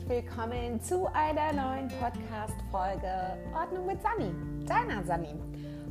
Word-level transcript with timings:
herzlich 0.00 0.24
willkommen 0.24 0.80
zu 0.80 1.06
einer 1.12 1.52
neuen 1.52 1.88
Podcast-Folge 1.88 3.36
Ordnung 3.54 3.86
mit 3.86 4.00
Sani, 4.02 4.32
deiner 4.66 5.02
Sani. 5.04 5.34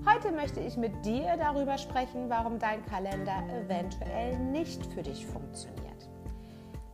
Heute 0.06 0.32
möchte 0.32 0.60
ich 0.60 0.78
mit 0.78 1.06
dir 1.06 1.36
darüber 1.38 1.78
sprechen, 1.78 2.30
warum 2.30 2.60
dein 2.60 2.86
Kalender 2.86 3.44
eventuell 3.64 4.38
nicht 4.40 4.86
für 4.94 5.04
dich 5.04 5.26
funktioniert. 5.26 6.10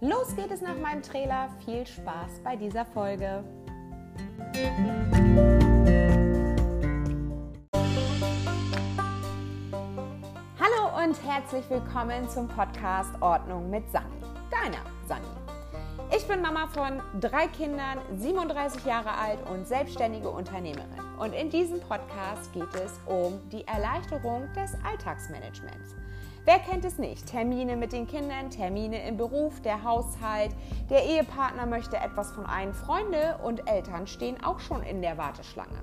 Los 0.01 0.35
geht 0.35 0.51
es 0.51 0.61
nach 0.61 0.77
meinem 0.77 1.01
Trailer. 1.01 1.49
Viel 1.63 1.85
Spaß 1.85 2.41
bei 2.43 2.55
dieser 2.55 2.85
Folge. 2.85 3.43
Hallo 10.59 11.03
und 11.03 11.23
herzlich 11.23 11.69
willkommen 11.69 12.27
zum 12.29 12.47
Podcast 12.47 13.11
Ordnung 13.21 13.69
mit 13.69 13.89
Sani, 13.91 14.21
deiner 14.51 14.83
Sani. 15.07 15.44
Ich 16.11 16.27
bin 16.27 16.41
Mama 16.41 16.67
von 16.67 17.01
drei 17.19 17.47
Kindern, 17.47 17.99
37 18.15 18.85
Jahre 18.85 19.11
alt 19.17 19.39
und 19.49 19.67
selbstständige 19.67 20.29
Unternehmerin. 20.29 20.87
Und 21.19 21.33
in 21.33 21.49
diesem 21.49 21.79
Podcast 21.79 22.53
geht 22.53 22.73
es 22.75 22.99
um 23.05 23.39
die 23.49 23.65
Erleichterung 23.67 24.47
des 24.53 24.73
Alltagsmanagements. 24.83 25.95
Wer 26.45 26.59
kennt 26.59 26.85
es 26.85 26.99
nicht? 26.99 27.25
Termine 27.25 27.75
mit 27.75 27.91
den 27.91 28.05
Kindern, 28.05 28.51
Termine 28.51 29.07
im 29.07 29.17
Beruf, 29.17 29.61
der 29.61 29.83
Haushalt, 29.83 30.51
der 30.91 31.03
Ehepartner 31.05 31.65
möchte 31.65 31.97
etwas 31.97 32.31
von 32.31 32.45
einem, 32.45 32.73
Freunde 32.73 33.39
und 33.43 33.67
Eltern 33.67 34.05
stehen 34.05 34.43
auch 34.43 34.59
schon 34.59 34.83
in 34.83 35.01
der 35.01 35.17
Warteschlange. 35.17 35.81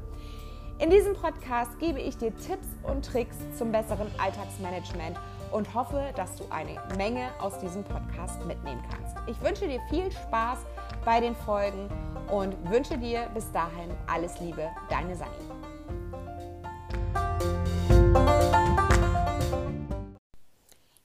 In 0.78 0.90
diesem 0.90 1.14
Podcast 1.14 1.78
gebe 1.80 2.00
ich 2.00 2.16
dir 2.16 2.34
Tipps 2.36 2.68
und 2.84 3.04
Tricks 3.04 3.36
zum 3.58 3.72
besseren 3.72 4.08
Alltagsmanagement 4.18 5.18
und 5.52 5.72
hoffe, 5.74 6.12
dass 6.16 6.34
du 6.36 6.44
eine 6.50 6.82
Menge 6.96 7.30
aus 7.38 7.58
diesem 7.58 7.84
Podcast 7.84 8.44
mitnehmen 8.44 8.82
kannst. 8.90 9.16
Ich 9.26 9.40
wünsche 9.42 9.68
dir 9.68 9.80
viel 9.88 10.10
Spaß 10.10 10.58
bei 11.04 11.20
den 11.20 11.36
Folgen 11.36 11.88
und 12.30 12.56
wünsche 12.70 12.96
dir 12.96 13.28
bis 13.34 13.50
dahin 13.52 13.90
alles 14.06 14.40
Liebe, 14.40 14.70
deine 14.88 15.14
Sani. 15.14 15.30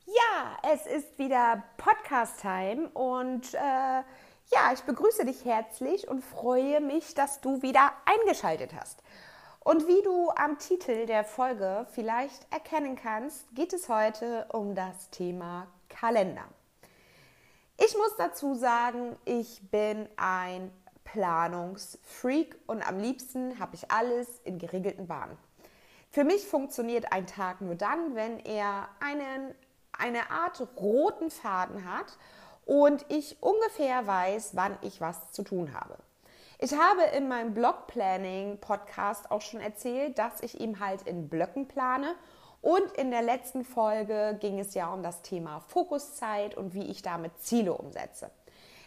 Ja, 0.06 0.58
es 0.74 0.86
ist 0.86 1.20
wieder 1.20 1.64
Podcast-Time 1.78 2.90
und 2.94 3.54
äh, 3.54 3.58
ja, 3.58 4.72
ich 4.74 4.82
begrüße 4.84 5.26
dich 5.26 5.44
herzlich 5.44 6.08
und 6.08 6.24
freue 6.24 6.80
mich, 6.80 7.14
dass 7.14 7.42
du 7.42 7.62
wieder 7.62 7.92
eingeschaltet 8.06 8.72
hast. 8.80 9.04
Und 9.68 9.86
wie 9.86 10.02
du 10.02 10.30
am 10.30 10.60
Titel 10.60 11.06
der 11.06 11.26
Folge 11.26 11.88
vielleicht 11.92 12.48
erkennen 12.54 12.96
kannst, 12.96 13.54
geht 13.54 13.74
es 13.74 13.90
heute 13.90 14.46
um 14.54 14.76
das 14.76 15.10
Thema 15.10 15.68
Kalender. 15.90 16.46
Ich 17.78 17.94
muss 17.98 18.16
dazu 18.18 18.56
sagen, 18.56 19.18
ich 19.26 19.60
bin 19.70 20.08
ein 20.16 20.72
Planungsfreak 21.04 22.58
und 22.66 22.82
am 22.82 22.98
liebsten 22.98 23.60
habe 23.60 23.76
ich 23.76 23.92
alles 23.92 24.40
in 24.46 24.58
geregelten 24.58 25.08
Bahnen. 25.08 25.38
Für 26.12 26.24
mich 26.24 26.48
funktioniert 26.48 27.12
ein 27.12 27.28
Tag 27.28 27.60
nur 27.60 27.76
dann, 27.76 28.16
wenn 28.16 28.40
er 28.40 28.88
einen, 29.02 29.54
eine 29.92 30.32
Art 30.32 30.66
roten 30.78 31.30
Faden 31.30 31.84
hat 31.84 32.18
und 32.66 33.06
ich 33.10 33.44
ungefähr 33.44 34.08
weiß, 34.08 34.56
wann 34.56 34.78
ich 34.82 35.02
was 35.02 35.34
zu 35.34 35.44
tun 35.44 35.74
habe. 35.74 35.98
Ich 36.60 36.74
habe 36.74 37.04
in 37.16 37.28
meinem 37.28 37.54
Blog-Planning-Podcast 37.54 39.30
auch 39.30 39.42
schon 39.42 39.60
erzählt, 39.60 40.18
dass 40.18 40.42
ich 40.42 40.60
ihm 40.60 40.80
halt 40.80 41.04
in 41.04 41.30
Blöcken 41.30 41.68
plane. 41.68 42.16
Und 42.62 42.92
in 42.98 43.12
der 43.12 43.22
letzten 43.22 43.64
Folge 43.64 44.36
ging 44.40 44.60
es 44.60 44.74
ja 44.74 44.92
um 44.92 45.04
das 45.04 45.22
Thema 45.22 45.60
Fokuszeit 45.60 46.58
und 46.58 46.74
wie 46.74 46.86
ich 46.86 47.04
damit 47.04 47.38
Ziele 47.40 47.74
umsetze. 47.74 48.32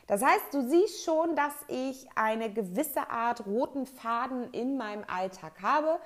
Das 0.08 0.20
heißt, 0.20 0.52
du 0.52 0.68
siehst 0.68 1.04
schon, 1.04 1.36
dass 1.36 1.54
ich 1.68 2.08
eine 2.16 2.52
gewisse 2.52 3.08
Art 3.08 3.46
roten 3.46 3.86
Faden 3.86 4.50
in 4.50 4.76
meinem 4.76 5.04
Alltag 5.06 5.62
habe, 5.62 6.00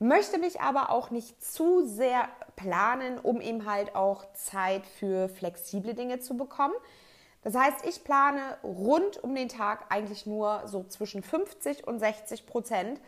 möchte 0.00 0.38
mich 0.38 0.60
aber 0.60 0.90
auch 0.90 1.10
nicht 1.10 1.40
zu 1.40 1.86
sehr 1.86 2.28
planen, 2.56 3.20
um 3.20 3.40
ihm 3.40 3.70
halt 3.70 3.94
auch 3.94 4.24
Zeit 4.32 4.84
für 4.84 5.28
flexible 5.28 5.94
Dinge 5.94 6.18
zu 6.18 6.36
bekommen. 6.36 6.74
Das 7.46 7.54
heißt, 7.54 7.86
ich 7.86 8.02
plane 8.02 8.58
rund 8.64 9.22
um 9.22 9.32
den 9.32 9.48
Tag 9.48 9.84
eigentlich 9.88 10.26
nur 10.26 10.62
so 10.64 10.82
zwischen 10.82 11.22
50 11.22 11.86
und 11.86 12.00
60 12.00 12.44
Prozent, 12.44 13.00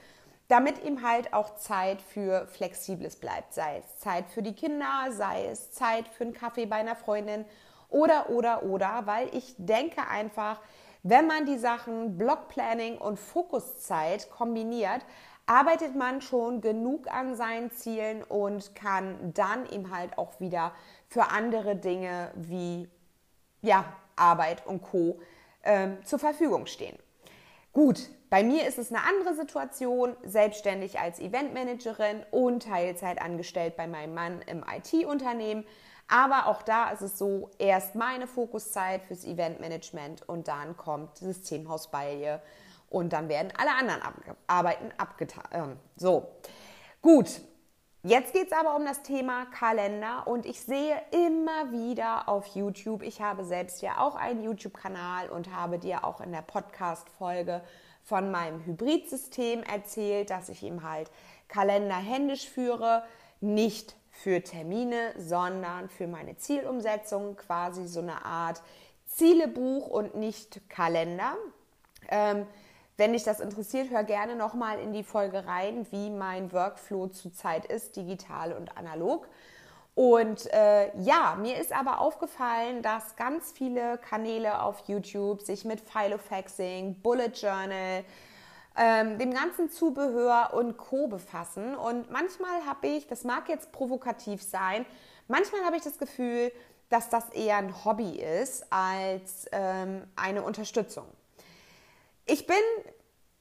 damit 0.47 0.85
ihm 0.85 1.03
halt 1.03 1.33
auch 1.33 1.57
Zeit 1.57 2.01
für 2.01 2.47
Flexibles 2.47 3.17
bleibt. 3.17 3.53
Sei 3.53 3.79
es 3.79 3.99
Zeit 3.99 4.31
für 4.31 4.41
die 4.41 4.53
Kinder, 4.53 5.07
sei 5.11 5.47
es 5.47 5.73
Zeit 5.73 6.07
für 6.07 6.23
einen 6.23 6.35
Kaffee 6.35 6.67
bei 6.67 6.77
einer 6.77 6.95
Freundin 6.95 7.47
oder, 7.89 8.31
oder, 8.31 8.63
oder, 8.63 9.07
weil 9.07 9.29
ich 9.35 9.57
denke 9.59 10.07
einfach, 10.07 10.61
wenn 11.03 11.27
man 11.27 11.45
die 11.45 11.59
Sachen 11.59 12.17
Blockplanning 12.17 12.97
und 12.97 13.19
Fokuszeit 13.19 14.31
kombiniert, 14.31 15.05
arbeitet 15.47 15.97
man 15.97 16.21
schon 16.21 16.61
genug 16.61 17.13
an 17.13 17.35
seinen 17.35 17.73
Zielen 17.73 18.23
und 18.23 18.77
kann 18.77 19.33
dann 19.35 19.69
eben 19.69 19.91
halt 19.91 20.17
auch 20.17 20.39
wieder 20.39 20.71
für 21.09 21.33
andere 21.33 21.75
Dinge 21.75 22.31
wie 22.37 22.89
ja, 23.63 23.85
Arbeit 24.19 24.67
und 24.67 24.83
Co. 24.83 25.21
Ähm, 25.65 25.99
zur 26.05 26.19
Verfügung 26.19 26.67
stehen. 26.67 26.97
Gut, 27.73 28.09
bei 28.31 28.43
mir 28.43 28.67
ist 28.67 28.79
es 28.79 28.93
eine 28.93 29.05
andere 29.05 29.35
Situation, 29.35 30.17
selbstständig 30.23 30.99
als 30.99 31.19
Eventmanagerin 31.19 32.25
und 32.31 32.65
Teilzeit 32.65 33.21
angestellt 33.21 33.77
bei 33.77 33.87
meinem 33.87 34.15
Mann 34.15 34.43
im 34.43 34.65
IT-Unternehmen. 34.65 35.65
Aber 36.09 36.47
auch 36.47 36.63
da 36.63 36.91
ist 36.91 37.03
es 37.03 37.19
so, 37.19 37.51
erst 37.59 37.95
meine 37.95 38.27
Fokuszeit 38.27 39.03
fürs 39.03 39.25
Eventmanagement 39.25 40.29
und 40.29 40.49
dann 40.49 40.77
kommt 40.77 41.19
Systemhaus 41.19 41.91
bei 41.91 42.15
ihr 42.15 42.43
und 42.89 43.13
dann 43.13 43.29
werden 43.29 43.53
alle 43.57 43.75
anderen 43.75 44.01
Arbeiten 44.47 44.91
abgetan. 44.97 45.45
Ähm, 45.53 45.77
so, 45.97 46.29
gut, 47.03 47.43
Jetzt 48.09 48.33
geht 48.33 48.47
es 48.47 48.53
aber 48.55 48.75
um 48.75 48.87
das 48.87 49.03
Thema 49.03 49.45
Kalender 49.45 50.27
und 50.27 50.47
ich 50.47 50.63
sehe 50.63 50.97
immer 51.11 51.73
wieder 51.73 52.27
auf 52.27 52.47
YouTube, 52.47 53.03
ich 53.03 53.21
habe 53.21 53.45
selbst 53.45 53.83
ja 53.83 54.01
auch 54.01 54.15
einen 54.17 54.43
YouTube-Kanal 54.43 55.29
und 55.29 55.55
habe 55.55 55.79
dir 55.79 56.05
auch 56.05 56.23
in 56.23 56.33
der 56.33 56.41
Podcast-Folge 56.41 57.61
von 58.03 58.31
meinem 58.31 58.65
Hybridsystem 58.65 59.63
erzählt, 59.63 60.31
dass 60.31 60.49
ich 60.49 60.63
ihm 60.63 60.85
halt 60.85 61.11
Kalender 61.49 61.97
händisch 61.97 62.49
führe, 62.49 63.05
nicht 63.43 63.95
für 64.11 64.43
Termine, 64.43 65.13
sondern 65.19 65.91
für 65.91 66.07
meine 66.07 66.39
Zielumsetzung, 66.39 67.37
quasi 67.37 67.87
so 67.87 68.01
eine 68.01 68.25
Art 68.25 68.63
Zielebuch 69.05 69.87
und 69.87 70.15
nicht 70.15 70.63
Kalender. 70.71 71.37
Ähm, 72.09 72.47
wenn 72.99 73.13
dich 73.13 73.23
das 73.23 73.39
interessiert, 73.39 73.91
hör 73.91 74.03
gerne 74.03 74.35
nochmal 74.35 74.81
in 74.81 74.93
die 74.93 75.05
Folge 75.05 75.47
rein, 75.47 75.87
wie 75.91 76.11
mein 76.11 76.53
Workflow 76.53 77.07
zurzeit 77.07 77.65
ist, 77.65 77.95
digital 77.95 78.53
und 78.53 78.77
analog. 78.77 79.29
Und 79.95 80.53
äh, 80.53 80.97
ja, 80.99 81.37
mir 81.41 81.59
ist 81.59 81.73
aber 81.73 82.01
aufgefallen, 82.01 82.83
dass 82.83 83.15
ganz 83.15 83.53
viele 83.53 83.99
Kanäle 83.99 84.63
auf 84.63 84.81
YouTube 84.89 85.43
sich 85.43 85.65
mit 85.65 85.81
Filofaxing, 85.81 87.01
Bullet 87.01 87.31
Journal, 87.35 88.05
ähm, 88.77 89.19
dem 89.19 89.33
ganzen 89.33 89.71
Zubehör 89.71 90.51
und 90.55 90.77
Co. 90.77 91.07
befassen. 91.07 91.77
Und 91.77 92.11
manchmal 92.11 92.67
habe 92.67 92.89
ich, 92.89 93.07
das 93.07 93.23
mag 93.23 93.49
jetzt 93.49 93.71
provokativ 93.71 94.43
sein, 94.43 94.85
manchmal 95.29 95.65
habe 95.65 95.77
ich 95.77 95.83
das 95.83 95.99
Gefühl, 95.99 96.51
dass 96.89 97.11
das 97.11 97.29
eher 97.31 97.59
ein 97.59 97.85
Hobby 97.85 98.21
ist 98.21 98.67
als 98.71 99.47
ähm, 99.53 100.03
eine 100.17 100.43
Unterstützung. 100.43 101.07
Ich 102.31 102.47
bin 102.47 102.57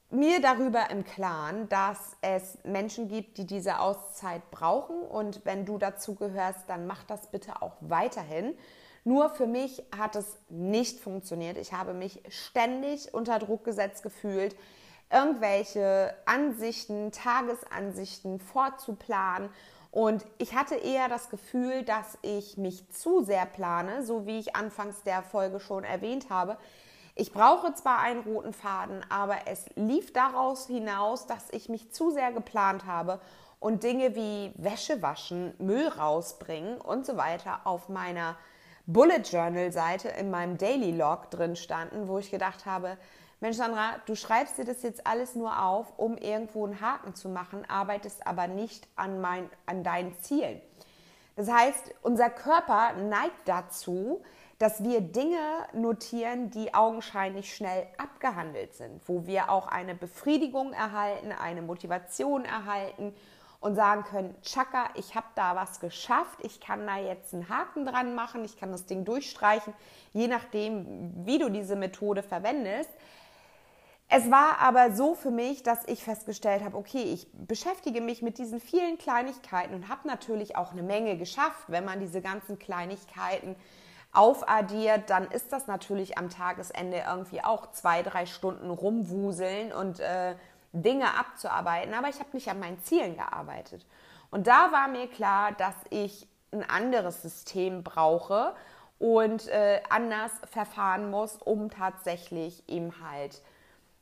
mir 0.08 0.40
darüber 0.40 0.88
im 0.88 1.04
Klaren, 1.04 1.68
dass 1.68 2.16
es 2.22 2.56
Menschen 2.64 3.06
gibt, 3.08 3.36
die 3.36 3.44
diese 3.44 3.80
Auszeit 3.80 4.50
brauchen 4.50 5.02
und 5.02 5.44
wenn 5.44 5.66
du 5.66 5.76
dazu 5.76 6.14
gehörst, 6.14 6.60
dann 6.68 6.86
mach 6.86 7.04
das 7.04 7.26
bitte 7.26 7.60
auch 7.60 7.76
weiterhin. 7.80 8.56
Nur 9.04 9.28
für 9.28 9.46
mich 9.46 9.82
hat 9.94 10.16
es 10.16 10.38
nicht 10.48 11.00
funktioniert. 11.00 11.58
Ich 11.58 11.74
habe 11.74 11.92
mich 11.92 12.22
ständig 12.30 13.12
unter 13.12 13.38
Druck 13.38 13.62
gesetzt 13.64 14.02
gefühlt, 14.02 14.56
irgendwelche 15.12 16.14
Ansichten, 16.24 17.12
Tagesansichten 17.12 18.40
vorzuplanen. 18.40 19.50
Und 19.90 20.24
ich 20.38 20.54
hatte 20.54 20.76
eher 20.76 21.10
das 21.10 21.28
Gefühl, 21.28 21.82
dass 21.82 22.16
ich 22.22 22.56
mich 22.56 22.88
zu 22.88 23.22
sehr 23.22 23.44
plane, 23.44 24.02
so 24.02 24.24
wie 24.24 24.38
ich 24.38 24.56
anfangs 24.56 25.02
der 25.02 25.22
Folge 25.22 25.60
schon 25.60 25.84
erwähnt 25.84 26.30
habe, 26.30 26.56
ich 27.18 27.32
brauche 27.32 27.74
zwar 27.74 27.98
einen 27.98 28.20
roten 28.20 28.52
Faden, 28.52 29.04
aber 29.10 29.38
es 29.46 29.66
lief 29.74 30.12
daraus 30.12 30.68
hinaus, 30.68 31.26
dass 31.26 31.50
ich 31.50 31.68
mich 31.68 31.90
zu 31.92 32.12
sehr 32.12 32.32
geplant 32.32 32.86
habe 32.86 33.20
und 33.58 33.82
Dinge 33.82 34.14
wie 34.14 34.52
Wäsche 34.54 35.02
waschen, 35.02 35.52
Müll 35.58 35.88
rausbringen 35.88 36.80
und 36.80 37.04
so 37.04 37.16
weiter 37.16 37.62
auf 37.64 37.88
meiner 37.88 38.36
Bullet 38.86 39.22
Journal 39.24 39.72
Seite 39.72 40.08
in 40.10 40.30
meinem 40.30 40.58
Daily 40.58 40.92
Log 40.92 41.28
drin 41.30 41.56
standen, 41.56 42.06
wo 42.06 42.18
ich 42.18 42.30
gedacht 42.30 42.66
habe, 42.66 42.96
Mensch 43.40 43.56
Sandra, 43.56 43.96
du 44.06 44.14
schreibst 44.14 44.56
dir 44.56 44.64
das 44.64 44.82
jetzt 44.82 45.04
alles 45.04 45.34
nur 45.34 45.60
auf, 45.62 45.98
um 45.98 46.16
irgendwo 46.16 46.64
einen 46.64 46.80
Haken 46.80 47.16
zu 47.16 47.28
machen, 47.28 47.68
arbeitest 47.68 48.26
aber 48.28 48.46
nicht 48.46 48.86
an, 48.94 49.20
mein, 49.20 49.50
an 49.66 49.82
deinen 49.82 50.16
Zielen. 50.20 50.60
Das 51.34 51.50
heißt, 51.50 51.94
unser 52.02 52.30
Körper 52.30 52.94
neigt 52.94 53.46
dazu, 53.46 54.22
dass 54.58 54.82
wir 54.82 55.00
Dinge 55.00 55.38
notieren, 55.72 56.50
die 56.50 56.74
augenscheinlich 56.74 57.54
schnell 57.54 57.86
abgehandelt 57.96 58.74
sind, 58.74 59.00
wo 59.08 59.26
wir 59.26 59.50
auch 59.50 59.68
eine 59.68 59.94
Befriedigung 59.94 60.72
erhalten, 60.72 61.30
eine 61.30 61.62
Motivation 61.62 62.44
erhalten 62.44 63.14
und 63.60 63.76
sagen 63.76 64.02
können, 64.04 64.34
Chaka, 64.42 64.90
ich 64.94 65.14
habe 65.14 65.26
da 65.36 65.54
was 65.54 65.78
geschafft, 65.80 66.40
ich 66.42 66.60
kann 66.60 66.86
da 66.86 66.98
jetzt 66.98 67.34
einen 67.34 67.48
Haken 67.48 67.86
dran 67.86 68.14
machen, 68.14 68.44
ich 68.44 68.56
kann 68.58 68.72
das 68.72 68.86
Ding 68.86 69.04
durchstreichen, 69.04 69.72
je 70.12 70.26
nachdem, 70.26 71.24
wie 71.24 71.38
du 71.38 71.50
diese 71.50 71.76
Methode 71.76 72.22
verwendest. 72.22 72.90
Es 74.10 74.30
war 74.30 74.58
aber 74.60 74.92
so 74.92 75.14
für 75.14 75.30
mich, 75.30 75.62
dass 75.62 75.86
ich 75.86 76.02
festgestellt 76.02 76.64
habe, 76.64 76.76
okay, 76.76 77.02
ich 77.02 77.28
beschäftige 77.32 78.00
mich 78.00 78.22
mit 78.22 78.38
diesen 78.38 78.58
vielen 78.58 78.96
Kleinigkeiten 78.96 79.74
und 79.74 79.88
habe 79.88 80.08
natürlich 80.08 80.56
auch 80.56 80.72
eine 80.72 80.82
Menge 80.82 81.18
geschafft. 81.18 81.64
Wenn 81.68 81.84
man 81.84 82.00
diese 82.00 82.22
ganzen 82.22 82.58
Kleinigkeiten 82.58 83.54
aufaddiert, 84.12 85.10
dann 85.10 85.30
ist 85.30 85.52
das 85.52 85.66
natürlich 85.66 86.18
am 86.18 86.30
Tagesende 86.30 87.04
irgendwie 87.06 87.42
auch 87.42 87.70
zwei, 87.72 88.02
drei 88.02 88.26
Stunden 88.26 88.70
rumwuseln 88.70 89.72
und 89.72 90.00
äh, 90.00 90.34
Dinge 90.72 91.18
abzuarbeiten. 91.18 91.94
Aber 91.94 92.08
ich 92.08 92.18
habe 92.18 92.30
nicht 92.32 92.48
an 92.48 92.60
meinen 92.60 92.82
Zielen 92.82 93.16
gearbeitet. 93.16 93.86
Und 94.30 94.46
da 94.46 94.72
war 94.72 94.88
mir 94.88 95.08
klar, 95.08 95.52
dass 95.52 95.74
ich 95.90 96.26
ein 96.52 96.68
anderes 96.68 97.22
System 97.22 97.82
brauche 97.82 98.54
und 98.98 99.46
äh, 99.48 99.80
anders 99.90 100.32
verfahren 100.50 101.10
muss, 101.10 101.36
um 101.36 101.70
tatsächlich 101.70 102.68
eben 102.68 102.94
halt 103.02 103.42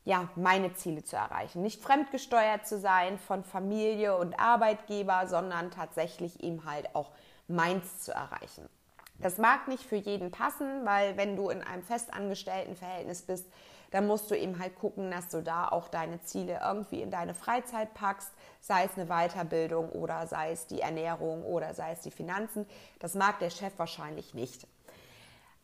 ja, 0.05 0.29
meine 0.35 0.73
Ziele 0.73 1.03
zu 1.03 1.17
erreichen. 1.17 1.61
Nicht 1.61 1.83
fremdgesteuert 1.83 2.65
zu 2.65 2.79
sein 2.79 3.19
von 3.19 3.43
Familie 3.43 4.17
und 4.17 4.39
Arbeitgeber, 4.39 5.27
sondern 5.27 5.69
tatsächlich 5.69 6.41
eben 6.41 6.63
halt 6.63 6.95
auch 6.95 7.11
meins 7.49 7.99
zu 7.99 8.13
erreichen. 8.13 8.69
Das 9.19 9.37
mag 9.37 9.67
nicht 9.67 9.83
für 9.83 9.95
jeden 9.95 10.31
passen, 10.31 10.85
weil 10.85 11.17
wenn 11.17 11.35
du 11.35 11.49
in 11.49 11.61
einem 11.63 11.83
festangestellten 11.83 12.75
Verhältnis 12.75 13.23
bist, 13.23 13.45
dann 13.91 14.05
musst 14.05 14.29
du 14.29 14.35
eben 14.35 14.59
halt 14.59 14.75
gucken, 14.75 15.11
dass 15.11 15.29
du 15.29 15.41
da 15.41 15.67
auch 15.69 15.87
deine 15.87 16.21
Ziele 16.21 16.59
irgendwie 16.63 17.01
in 17.01 17.09
deine 17.09 17.33
Freizeit 17.33 17.93
packst, 17.93 18.31
sei 18.59 18.83
es 18.83 18.97
eine 18.97 19.07
Weiterbildung 19.07 19.89
oder 19.89 20.27
sei 20.27 20.51
es 20.51 20.67
die 20.67 20.81
Ernährung 20.81 21.43
oder 21.45 21.73
sei 21.73 21.91
es 21.93 22.01
die 22.01 22.11
Finanzen. 22.11 22.67
Das 22.99 23.15
mag 23.15 23.39
der 23.39 23.49
Chef 23.49 23.73
wahrscheinlich 23.77 24.33
nicht. 24.33 24.67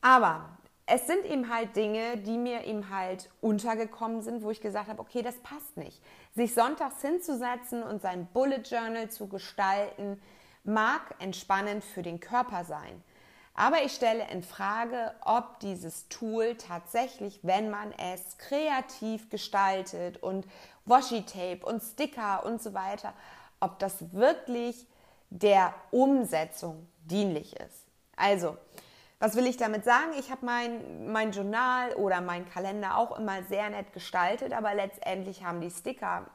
Aber 0.01 0.49
es 0.85 1.07
sind 1.07 1.25
eben 1.25 1.53
halt 1.53 1.75
Dinge, 1.75 2.17
die 2.17 2.37
mir 2.37 2.65
eben 2.65 2.89
halt 2.89 3.29
untergekommen 3.41 4.21
sind, 4.21 4.43
wo 4.43 4.51
ich 4.51 4.61
gesagt 4.61 4.89
habe, 4.89 4.99
okay, 4.99 5.21
das 5.21 5.37
passt 5.37 5.77
nicht. 5.77 6.01
Sich 6.35 6.53
sonntags 6.53 7.01
hinzusetzen 7.01 7.83
und 7.83 8.01
sein 8.01 8.27
Bullet 8.33 8.63
Journal 8.63 9.09
zu 9.09 9.27
gestalten, 9.27 10.21
mag 10.63 11.15
entspannend 11.19 11.83
für 11.83 12.01
den 12.01 12.19
Körper 12.19 12.63
sein. 12.65 13.03
Aber 13.55 13.83
ich 13.83 13.93
stelle 13.93 14.27
in 14.29 14.41
Frage, 14.41 15.13
ob 15.21 15.59
dieses 15.59 16.07
Tool 16.09 16.55
tatsächlich, 16.55 17.39
wenn 17.43 17.69
man 17.69 17.91
es 17.93 18.37
kreativ 18.39 19.29
gestaltet 19.29 20.21
und 20.21 20.47
Washi-Tape 20.85 21.63
und 21.63 21.81
Sticker 21.81 22.45
und 22.45 22.61
so 22.61 22.73
weiter, 22.73 23.13
ob 23.59 23.77
das 23.79 24.13
wirklich 24.13 24.87
der 25.29 25.73
Umsetzung 25.91 26.87
dienlich 27.05 27.55
ist. 27.55 27.85
Also, 28.15 28.57
was 29.19 29.35
will 29.35 29.45
ich 29.45 29.57
damit 29.57 29.85
sagen? 29.85 30.13
Ich 30.19 30.31
habe 30.31 30.45
mein, 30.45 31.11
mein 31.11 31.31
Journal 31.31 31.93
oder 31.93 32.21
mein 32.21 32.49
Kalender 32.49 32.97
auch 32.97 33.17
immer 33.17 33.43
sehr 33.43 33.69
nett 33.69 33.93
gestaltet, 33.93 34.51
aber 34.51 34.73
letztendlich 34.73 35.45
haben 35.45 35.61
die 35.61 35.71
Sticker 35.71 36.25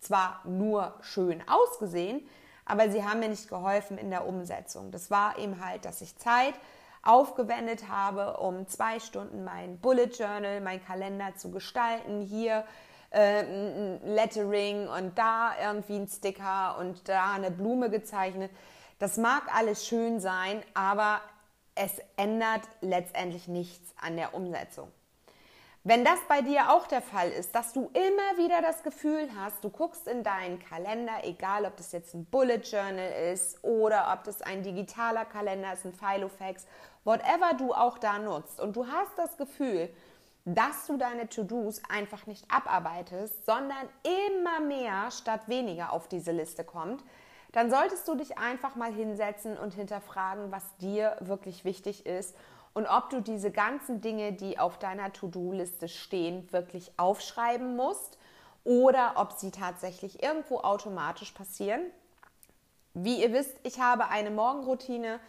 zwar 0.00 0.40
nur 0.44 0.94
schön 1.00 1.42
ausgesehen, 1.48 2.28
aber 2.68 2.90
sie 2.90 3.04
haben 3.04 3.20
mir 3.20 3.28
nicht 3.28 3.48
geholfen 3.48 3.98
in 3.98 4.10
der 4.10 4.26
Umsetzung. 4.26 4.90
Das 4.90 5.10
war 5.10 5.38
eben 5.38 5.64
halt, 5.64 5.84
dass 5.84 6.00
ich 6.00 6.16
Zeit 6.16 6.54
aufgewendet 7.02 7.88
habe, 7.88 8.36
um 8.36 8.66
zwei 8.68 9.00
Stunden 9.00 9.44
mein 9.44 9.78
Bullet 9.78 10.10
Journal, 10.16 10.60
mein 10.60 10.84
Kalender 10.84 11.34
zu 11.36 11.50
gestalten. 11.50 12.20
Hier 12.20 12.64
äh, 13.10 13.42
ein 13.42 14.00
Lettering 14.04 14.88
und 14.88 15.16
da 15.16 15.52
irgendwie 15.62 15.96
ein 15.96 16.08
Sticker 16.08 16.76
und 16.78 17.08
da 17.08 17.32
eine 17.32 17.50
Blume 17.50 17.90
gezeichnet. 17.90 18.50
Das 18.98 19.16
mag 19.16 19.42
alles 19.54 19.86
schön 19.86 20.20
sein, 20.20 20.62
aber 20.74 21.20
es 21.74 22.00
ändert 22.16 22.62
letztendlich 22.80 23.48
nichts 23.48 23.94
an 24.00 24.16
der 24.16 24.34
Umsetzung. 24.34 24.90
Wenn 25.88 26.04
das 26.04 26.18
bei 26.28 26.42
dir 26.42 26.70
auch 26.70 26.86
der 26.86 27.00
Fall 27.00 27.30
ist, 27.30 27.54
dass 27.54 27.72
du 27.72 27.88
immer 27.94 28.36
wieder 28.36 28.60
das 28.60 28.82
Gefühl 28.82 29.26
hast, 29.34 29.64
du 29.64 29.70
guckst 29.70 30.06
in 30.06 30.22
deinen 30.22 30.58
Kalender, 30.58 31.14
egal 31.22 31.64
ob 31.64 31.78
das 31.78 31.92
jetzt 31.92 32.12
ein 32.12 32.26
Bullet 32.26 32.58
Journal 32.58 33.10
ist 33.32 33.64
oder 33.64 34.12
ob 34.12 34.22
das 34.24 34.42
ein 34.42 34.62
digitaler 34.62 35.24
Kalender 35.24 35.72
ist, 35.72 35.86
ein 35.86 35.94
Filofax, 35.94 36.66
whatever 37.04 37.54
du 37.56 37.72
auch 37.72 37.96
da 37.96 38.18
nutzt 38.18 38.60
und 38.60 38.76
du 38.76 38.86
hast 38.86 39.16
das 39.16 39.38
Gefühl, 39.38 39.88
dass 40.44 40.86
du 40.86 40.98
deine 40.98 41.26
To-Dos 41.26 41.80
einfach 41.88 42.26
nicht 42.26 42.44
abarbeitest, 42.50 43.46
sondern 43.46 43.88
immer 44.02 44.60
mehr 44.60 45.10
statt 45.10 45.48
weniger 45.48 45.94
auf 45.94 46.06
diese 46.06 46.32
Liste 46.32 46.64
kommt, 46.64 47.02
dann 47.52 47.70
solltest 47.70 48.06
du 48.06 48.14
dich 48.14 48.36
einfach 48.36 48.76
mal 48.76 48.92
hinsetzen 48.92 49.56
und 49.56 49.72
hinterfragen, 49.72 50.52
was 50.52 50.76
dir 50.82 51.16
wirklich 51.20 51.64
wichtig 51.64 52.04
ist 52.04 52.36
und 52.74 52.86
ob 52.86 53.10
du 53.10 53.20
diese 53.20 53.50
ganzen 53.50 54.00
Dinge, 54.00 54.32
die 54.32 54.58
auf 54.58 54.78
deiner 54.78 55.12
To-Do-Liste 55.12 55.88
stehen, 55.88 56.50
wirklich 56.52 56.92
aufschreiben 56.96 57.76
musst 57.76 58.18
oder 58.64 59.12
ob 59.16 59.32
sie 59.32 59.50
tatsächlich 59.50 60.22
irgendwo 60.22 60.58
automatisch 60.58 61.32
passieren. 61.32 61.80
Wie 62.94 63.22
ihr 63.22 63.32
wisst, 63.32 63.56
ich 63.62 63.80
habe 63.80 64.08
eine 64.08 64.30
Morgenroutine. 64.30 65.20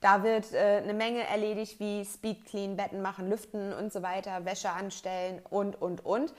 Da 0.00 0.22
wird 0.22 0.52
äh, 0.52 0.80
eine 0.82 0.94
Menge 0.94 1.26
erledigt, 1.26 1.80
wie 1.80 2.04
Speed 2.04 2.46
Clean, 2.46 2.76
Betten 2.76 3.02
machen, 3.02 3.28
Lüften 3.28 3.72
und 3.72 3.92
so 3.92 4.02
weiter, 4.02 4.44
Wäsche 4.44 4.70
anstellen 4.70 5.40
und, 5.50 5.80
und, 5.80 6.04
und. 6.04 6.32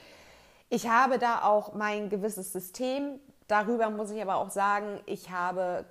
Ich 0.70 0.88
habe 0.88 1.20
da 1.20 1.44
auch 1.44 1.74
mein 1.74 2.10
gewisses 2.10 2.54
System, 2.54 3.20
Darüber 3.50 3.90
muss 3.90 4.12
ich 4.12 4.22
aber 4.22 4.36
auch 4.36 4.52
sagen, 4.52 5.02
ich 5.08 5.32
habe 5.32 5.84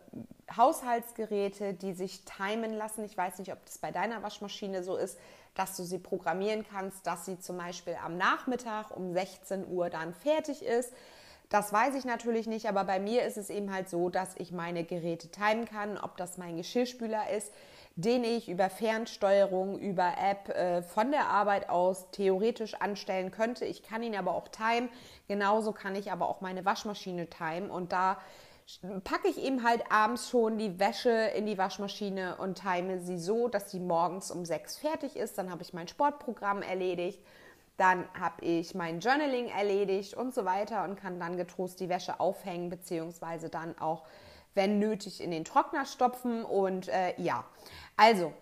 Haushaltsgeräte, 0.57 1.75
die 1.75 1.93
sich 1.93 2.25
timen 2.25 2.73
lassen. 2.73 3.05
Ich 3.05 3.17
weiß 3.17 3.39
nicht, 3.39 3.53
ob 3.53 3.65
das 3.67 3.79
bei 3.79 3.91
deiner 3.91 4.23
Waschmaschine 4.23 4.83
so 4.83 4.97
ist, 4.97 5.19
dass 5.55 5.77
du 5.77 5.83
sie 5.83 5.99
programmieren 5.99 6.65
kannst, 6.71 7.07
dass 7.07 7.27
sie 7.27 7.39
zum 7.39 7.59
Beispiel 7.59 7.97
am 8.05 8.17
Nachmittag 8.17 8.97
um 8.97 9.13
16 9.13 9.69
Uhr 9.69 9.91
dann 9.91 10.15
fertig 10.15 10.63
ist. 10.63 10.93
Das 11.49 11.73
weiß 11.73 11.95
ich 11.95 12.05
natürlich 12.05 12.47
nicht, 12.47 12.69
aber 12.69 12.85
bei 12.85 13.01
mir 13.01 13.25
ist 13.25 13.39
es 13.39 13.49
eben 13.49 13.73
halt 13.73 13.89
so, 13.89 14.11
dass 14.11 14.35
ich 14.37 14.53
meine 14.53 14.85
Geräte 14.85 15.29
timen 15.29 15.65
kann, 15.65 15.97
ob 15.97 16.17
das 16.19 16.37
mein 16.37 16.59
Geschirrspüler 16.59 17.31
ist, 17.31 17.53
den 17.97 18.23
ich 18.23 18.49
über 18.49 18.69
Fernsteuerung, 18.69 19.79
über 19.79 20.13
App 20.19 20.51
äh, 20.51 20.83
von 20.83 21.11
der 21.11 21.29
Arbeit 21.29 21.69
aus 21.71 22.11
theoretisch 22.13 22.75
anstellen 22.75 23.31
könnte. 23.31 23.65
Ich 23.65 23.83
kann 23.83 24.03
ihn 24.03 24.15
aber 24.15 24.35
auch 24.35 24.49
timen. 24.49 24.91
Genauso 25.27 25.73
kann 25.73 25.97
ich 25.97 26.13
aber 26.13 26.29
auch 26.29 26.41
meine 26.41 26.65
Waschmaschine 26.65 27.29
timen 27.29 27.71
und 27.71 27.93
da 27.93 28.19
packe 29.05 29.29
ich 29.29 29.39
eben 29.39 29.63
halt 29.65 29.91
abends 29.91 30.29
schon 30.29 30.59
die 30.59 30.79
Wäsche 30.79 31.11
in 31.11 31.47
die 31.47 31.57
Waschmaschine 31.57 32.37
und 32.37 32.61
time 32.61 33.01
sie 33.01 33.19
so, 33.19 33.49
dass 33.49 33.71
sie 33.71 33.81
morgens 33.81 34.31
um 34.31 34.45
sechs 34.45 34.77
fertig 34.77 35.17
ist. 35.17 35.39
Dann 35.39 35.51
habe 35.51 35.63
ich 35.63 35.73
mein 35.73 35.89
Sportprogramm 35.89 36.63
erledigt, 36.63 37.21
dann 37.79 38.05
habe 38.19 38.45
ich 38.45 38.75
mein 38.75 39.01
Journaling 39.01 39.49
erledigt 39.49 40.15
und 40.15 40.35
so 40.35 40.45
weiter 40.45 40.85
und 40.85 40.97
kann 40.97 41.19
dann 41.19 41.37
getrost 41.37 41.81
die 41.81 41.89
Wäsche 41.89 42.21
aufhängen, 42.21 42.69
beziehungsweise 42.69 43.49
dann 43.49 43.79
auch, 43.79 44.05
wenn 44.55 44.79
nötig, 44.79 45.23
in 45.23 45.31
den 45.31 45.45
Trockner 45.45 45.87
stopfen. 45.87 46.45
Und 46.45 46.89
äh, 46.89 47.15
ja, 47.17 47.45
also, 47.97 48.33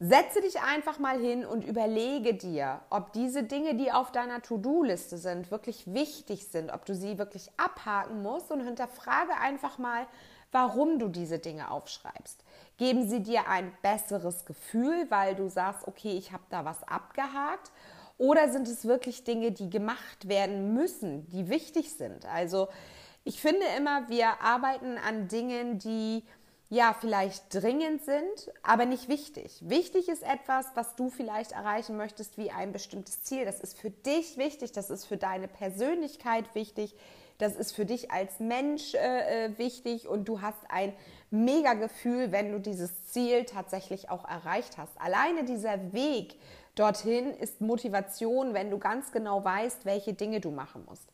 setze 0.00 0.40
dich 0.40 0.60
einfach 0.60 0.98
mal 0.98 1.18
hin 1.18 1.44
und 1.44 1.64
überlege 1.64 2.34
dir, 2.34 2.80
ob 2.88 3.12
diese 3.12 3.42
Dinge, 3.42 3.74
die 3.74 3.90
auf 3.90 4.12
deiner 4.12 4.42
To-Do-Liste 4.42 5.18
sind, 5.18 5.50
wirklich 5.50 5.92
wichtig 5.92 6.46
sind, 6.46 6.72
ob 6.72 6.84
du 6.84 6.94
sie 6.94 7.18
wirklich 7.18 7.50
abhaken 7.56 8.22
musst 8.22 8.52
und 8.52 8.60
hinterfrage 8.60 9.34
einfach 9.40 9.78
mal, 9.78 10.06
warum 10.52 10.98
du 10.98 11.08
diese 11.08 11.38
Dinge 11.38 11.70
aufschreibst. 11.70 12.44
Geben 12.76 13.08
sie 13.08 13.22
dir 13.22 13.48
ein 13.48 13.72
besseres 13.82 14.44
Gefühl, 14.44 15.06
weil 15.10 15.34
du 15.34 15.48
sagst, 15.48 15.86
okay, 15.86 16.16
ich 16.16 16.32
habe 16.32 16.44
da 16.48 16.64
was 16.64 16.82
abgehakt? 16.84 17.72
Oder 18.18 18.50
sind 18.50 18.66
es 18.68 18.84
wirklich 18.84 19.24
Dinge, 19.24 19.52
die 19.52 19.68
gemacht 19.68 20.28
werden 20.28 20.74
müssen, 20.74 21.28
die 21.28 21.48
wichtig 21.48 21.92
sind? 21.92 22.24
Also 22.26 22.68
ich 23.24 23.40
finde 23.40 23.66
immer, 23.76 24.08
wir 24.08 24.40
arbeiten 24.40 24.96
an 24.96 25.28
Dingen, 25.28 25.78
die 25.78 26.24
ja, 26.70 26.94
vielleicht 26.98 27.54
dringend 27.54 28.04
sind, 28.04 28.52
aber 28.62 28.84
nicht 28.84 29.08
wichtig. 29.08 29.58
Wichtig 29.62 30.08
ist 30.08 30.22
etwas, 30.22 30.66
was 30.74 30.96
du 30.96 31.08
vielleicht 31.08 31.52
erreichen 31.52 31.96
möchtest, 31.96 32.36
wie 32.36 32.50
ein 32.50 32.72
bestimmtes 32.72 33.22
Ziel. 33.22 33.46
Das 33.46 33.60
ist 33.60 33.78
für 33.78 33.90
dich 33.90 34.36
wichtig, 34.36 34.72
das 34.72 34.90
ist 34.90 35.06
für 35.06 35.16
deine 35.16 35.48
Persönlichkeit 35.48 36.54
wichtig, 36.54 36.94
das 37.38 37.56
ist 37.56 37.72
für 37.72 37.86
dich 37.86 38.10
als 38.10 38.38
Mensch 38.40 38.94
äh, 38.94 39.46
äh 39.46 39.58
wichtig 39.58 40.08
und 40.08 40.28
du 40.28 40.42
hast 40.42 40.58
ein 40.68 40.92
mega 41.30 41.74
Gefühl, 41.74 42.32
wenn 42.32 42.52
du 42.52 42.60
dieses 42.60 43.04
Ziel 43.04 43.44
tatsächlich 43.44 44.10
auch 44.10 44.28
erreicht 44.28 44.76
hast. 44.76 45.00
Alleine 45.00 45.44
dieser 45.44 45.92
Weg 45.92 46.36
dorthin 46.74 47.32
ist 47.32 47.60
Motivation, 47.60 48.54
wenn 48.54 48.70
du 48.70 48.78
ganz 48.78 49.12
genau 49.12 49.42
weißt, 49.42 49.84
welche 49.84 50.12
Dinge 50.12 50.40
du 50.40 50.50
machen 50.50 50.84
musst. 50.86 51.08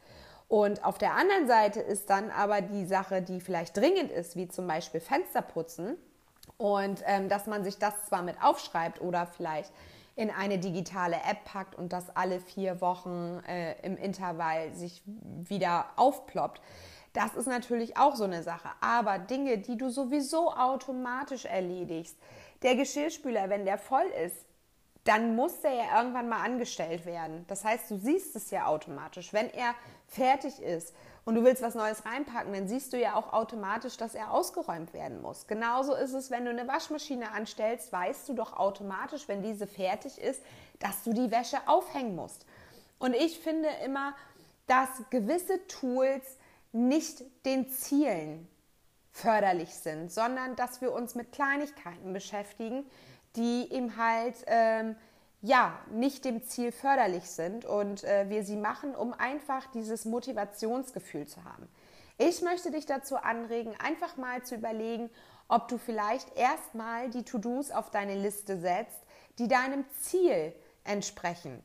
Und 0.55 0.85
auf 0.85 0.99
der 0.99 1.15
anderen 1.15 1.49
Seite 1.49 1.81
ist 1.81 2.11
dann 2.11 2.31
aber 2.31 2.61
die 2.61 2.87
Sache, 2.87 3.23
die 3.23 3.41
vielleicht 3.41 3.77
dringend 3.77 4.13
ist, 4.13 4.37
wie 4.37 4.47
zum 4.47 4.69
Beispiel 4.69 5.01
Fenster 5.01 5.43
putzen. 5.43 5.97
Und 6.59 7.03
ähm, 7.07 7.29
dass 7.29 7.49
man 7.49 7.65
sich 7.65 7.79
das 7.79 8.07
zwar 8.07 8.23
mit 8.23 8.37
aufschreibt 8.41 9.01
oder 9.01 9.27
vielleicht 9.27 9.73
in 10.15 10.31
eine 10.31 10.59
digitale 10.59 11.17
App 11.29 11.45
packt 11.45 11.75
und 11.75 11.93
das 11.93 12.15
alle 12.15 12.39
vier 12.39 12.81
Wochen 12.81 13.43
äh, 13.49 13.75
im 13.85 13.97
Intervall 13.97 14.73
sich 14.75 15.03
wieder 15.05 15.87
aufploppt. 15.97 16.61
Das 17.15 17.35
ist 17.35 17.49
natürlich 17.49 17.97
auch 17.97 18.15
so 18.15 18.23
eine 18.23 18.45
Sache. 18.45 18.69
Aber 18.81 19.19
Dinge, 19.19 19.59
die 19.59 19.77
du 19.77 19.91
sowieso 19.91 20.53
automatisch 20.53 21.47
erledigst, 21.47 22.17
der 22.63 22.77
Geschirrspüler, 22.77 23.51
wenn 23.51 23.65
der 23.65 23.77
voll 23.77 24.07
ist, 24.25 24.47
dann 25.05 25.37
muss 25.37 25.61
der 25.61 25.75
ja 25.75 25.99
irgendwann 25.99 26.29
mal 26.29 26.43
angestellt 26.43 27.05
werden. 27.05 27.45
Das 27.49 27.65
heißt, 27.65 27.91
du 27.91 27.99
siehst 27.99 28.35
es 28.37 28.51
ja 28.51 28.67
automatisch. 28.67 29.33
Wenn 29.33 29.51
er 29.51 29.75
fertig 30.09 30.61
ist 30.63 30.95
und 31.27 31.35
du 31.35 31.45
willst 31.45 31.63
was 31.63 31.75
Neues 31.75 32.07
reinpacken, 32.07 32.55
dann 32.55 32.69
siehst 32.69 32.93
du 32.93 32.99
ja 32.99 33.15
auch 33.15 33.33
automatisch, 33.35 33.99
dass 33.99 34.15
er 34.15 34.33
ausgeräumt 34.33 34.95
werden 34.95 35.21
muss. 35.21 35.47
Genauso 35.47 35.95
ist 35.95 36.15
es, 36.15 36.31
wenn 36.31 36.47
du 36.47 36.51
eine 36.51 36.67
Waschmaschine 36.67 37.33
anstellst, 37.33 37.93
weißt 37.93 38.29
du 38.31 38.35
doch 38.35 38.57
automatisch, 38.57 39.29
wenn 39.29 39.43
diese 39.43 39.67
fertig 39.67 40.19
ist, 40.19 40.43
dass 40.79 41.05
du 41.05 41.13
die 41.13 41.31
Wäsche 41.31 41.59
aufhängen 41.67 42.17
musst. 42.17 42.47
Und 42.99 43.15
ich 43.15 43.39
finde 43.39 43.69
immer, 43.85 44.15
dass 44.67 44.89
gewisse 45.11 45.67
Tools 45.67 46.39
nicht 46.73 47.23
den 47.45 47.69
Zielen 47.69 48.49
förderlich 49.13 49.75
sind, 49.75 50.11
sondern 50.11 50.57
dass 50.57 50.81
wir 50.81 50.93
uns 50.93 51.15
mit 51.15 51.31
Kleinigkeiten 51.31 52.13
beschäftigen, 52.13 52.85
die 53.37 53.73
eben 53.73 53.97
halt 53.97 54.37
ähm, 54.47 54.97
ja 55.43 55.79
nicht 55.91 56.25
dem 56.25 56.43
Ziel 56.45 56.73
förderlich 56.73 57.25
sind 57.25 57.65
und 57.65 58.05
äh, 58.05 58.29
wir 58.29 58.45
sie 58.45 58.57
machen, 58.57 58.95
um 58.95 59.13
einfach 59.13 59.67
dieses 59.73 60.05
Motivationsgefühl 60.05 61.27
zu 61.27 61.45
haben. 61.45 61.69
Ich 62.17 62.43
möchte 62.43 62.71
dich 62.71 62.87
dazu 62.87 63.17
anregen, 63.17 63.75
einfach 63.79 64.17
mal 64.17 64.43
zu 64.43 64.55
überlegen, 64.55 65.11
ob 65.49 65.69
du 65.69 65.79
vielleicht 65.79 66.37
erstmal 66.37 67.11
die 67.11 67.25
To-Dos 67.25 67.71
auf 67.71 67.91
deine 67.91 68.15
Liste 68.15 68.59
setzt, 68.59 68.99
die 69.39 69.49
deinem 69.49 69.85
Ziel 70.01 70.55
entsprechend 70.85 71.63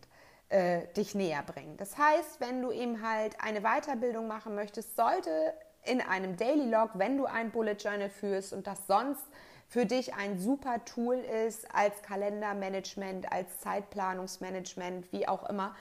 äh, 0.50 0.88
dich 0.98 1.16
näher 1.16 1.44
bringen. 1.44 1.78
Das 1.78 1.98
heißt, 1.98 2.40
wenn 2.40 2.62
du 2.62 2.72
eben 2.72 3.08
halt 3.08 3.40
eine 3.40 3.62
Weiterbildung 3.62 4.28
machen 4.28 4.56
möchtest, 4.56 4.96
sollte 4.96 5.54
in 5.86 6.02
einem 6.02 6.36
Daily 6.36 6.70
Log, 6.70 6.92
wenn 6.96 7.18
du 7.18 7.26
ein 7.26 7.52
Bullet 7.52 7.78
Journal 7.80 8.10
führst 8.10 8.52
und 8.52 8.68
das 8.68 8.86
sonst 8.88 9.24
für 9.70 9.86
dich 9.86 10.16
ein 10.16 10.40
super 10.40 10.84
Tool 10.84 11.16
ist 11.16 11.74
als 11.74 12.02
Kalendermanagement, 12.02 13.32
als 13.32 13.60
Zeitplanungsmanagement, 13.60 15.12
wie 15.14 15.28
auch 15.28 15.48
immer, 15.48 15.76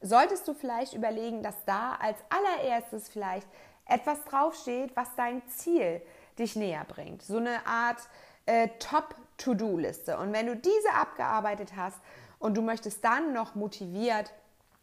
solltest 0.00 0.46
du 0.46 0.54
vielleicht 0.54 0.94
überlegen, 0.94 1.42
dass 1.42 1.56
da 1.66 1.96
als 2.00 2.16
allererstes 2.30 3.08
vielleicht 3.08 3.48
etwas 3.86 4.24
draufsteht, 4.24 4.94
was 4.96 5.08
dein 5.16 5.46
Ziel 5.48 6.00
dich 6.38 6.54
näher 6.54 6.84
bringt. 6.86 7.22
So 7.22 7.38
eine 7.38 7.66
Art 7.66 7.98
äh, 8.46 8.68
Top-To-Do-Liste. 8.78 10.16
Und 10.18 10.32
wenn 10.32 10.46
du 10.46 10.56
diese 10.56 10.92
abgearbeitet 10.94 11.72
hast 11.76 11.98
und 12.38 12.56
du 12.56 12.62
möchtest 12.62 13.04
dann 13.04 13.32
noch 13.32 13.56
motiviert 13.56 14.32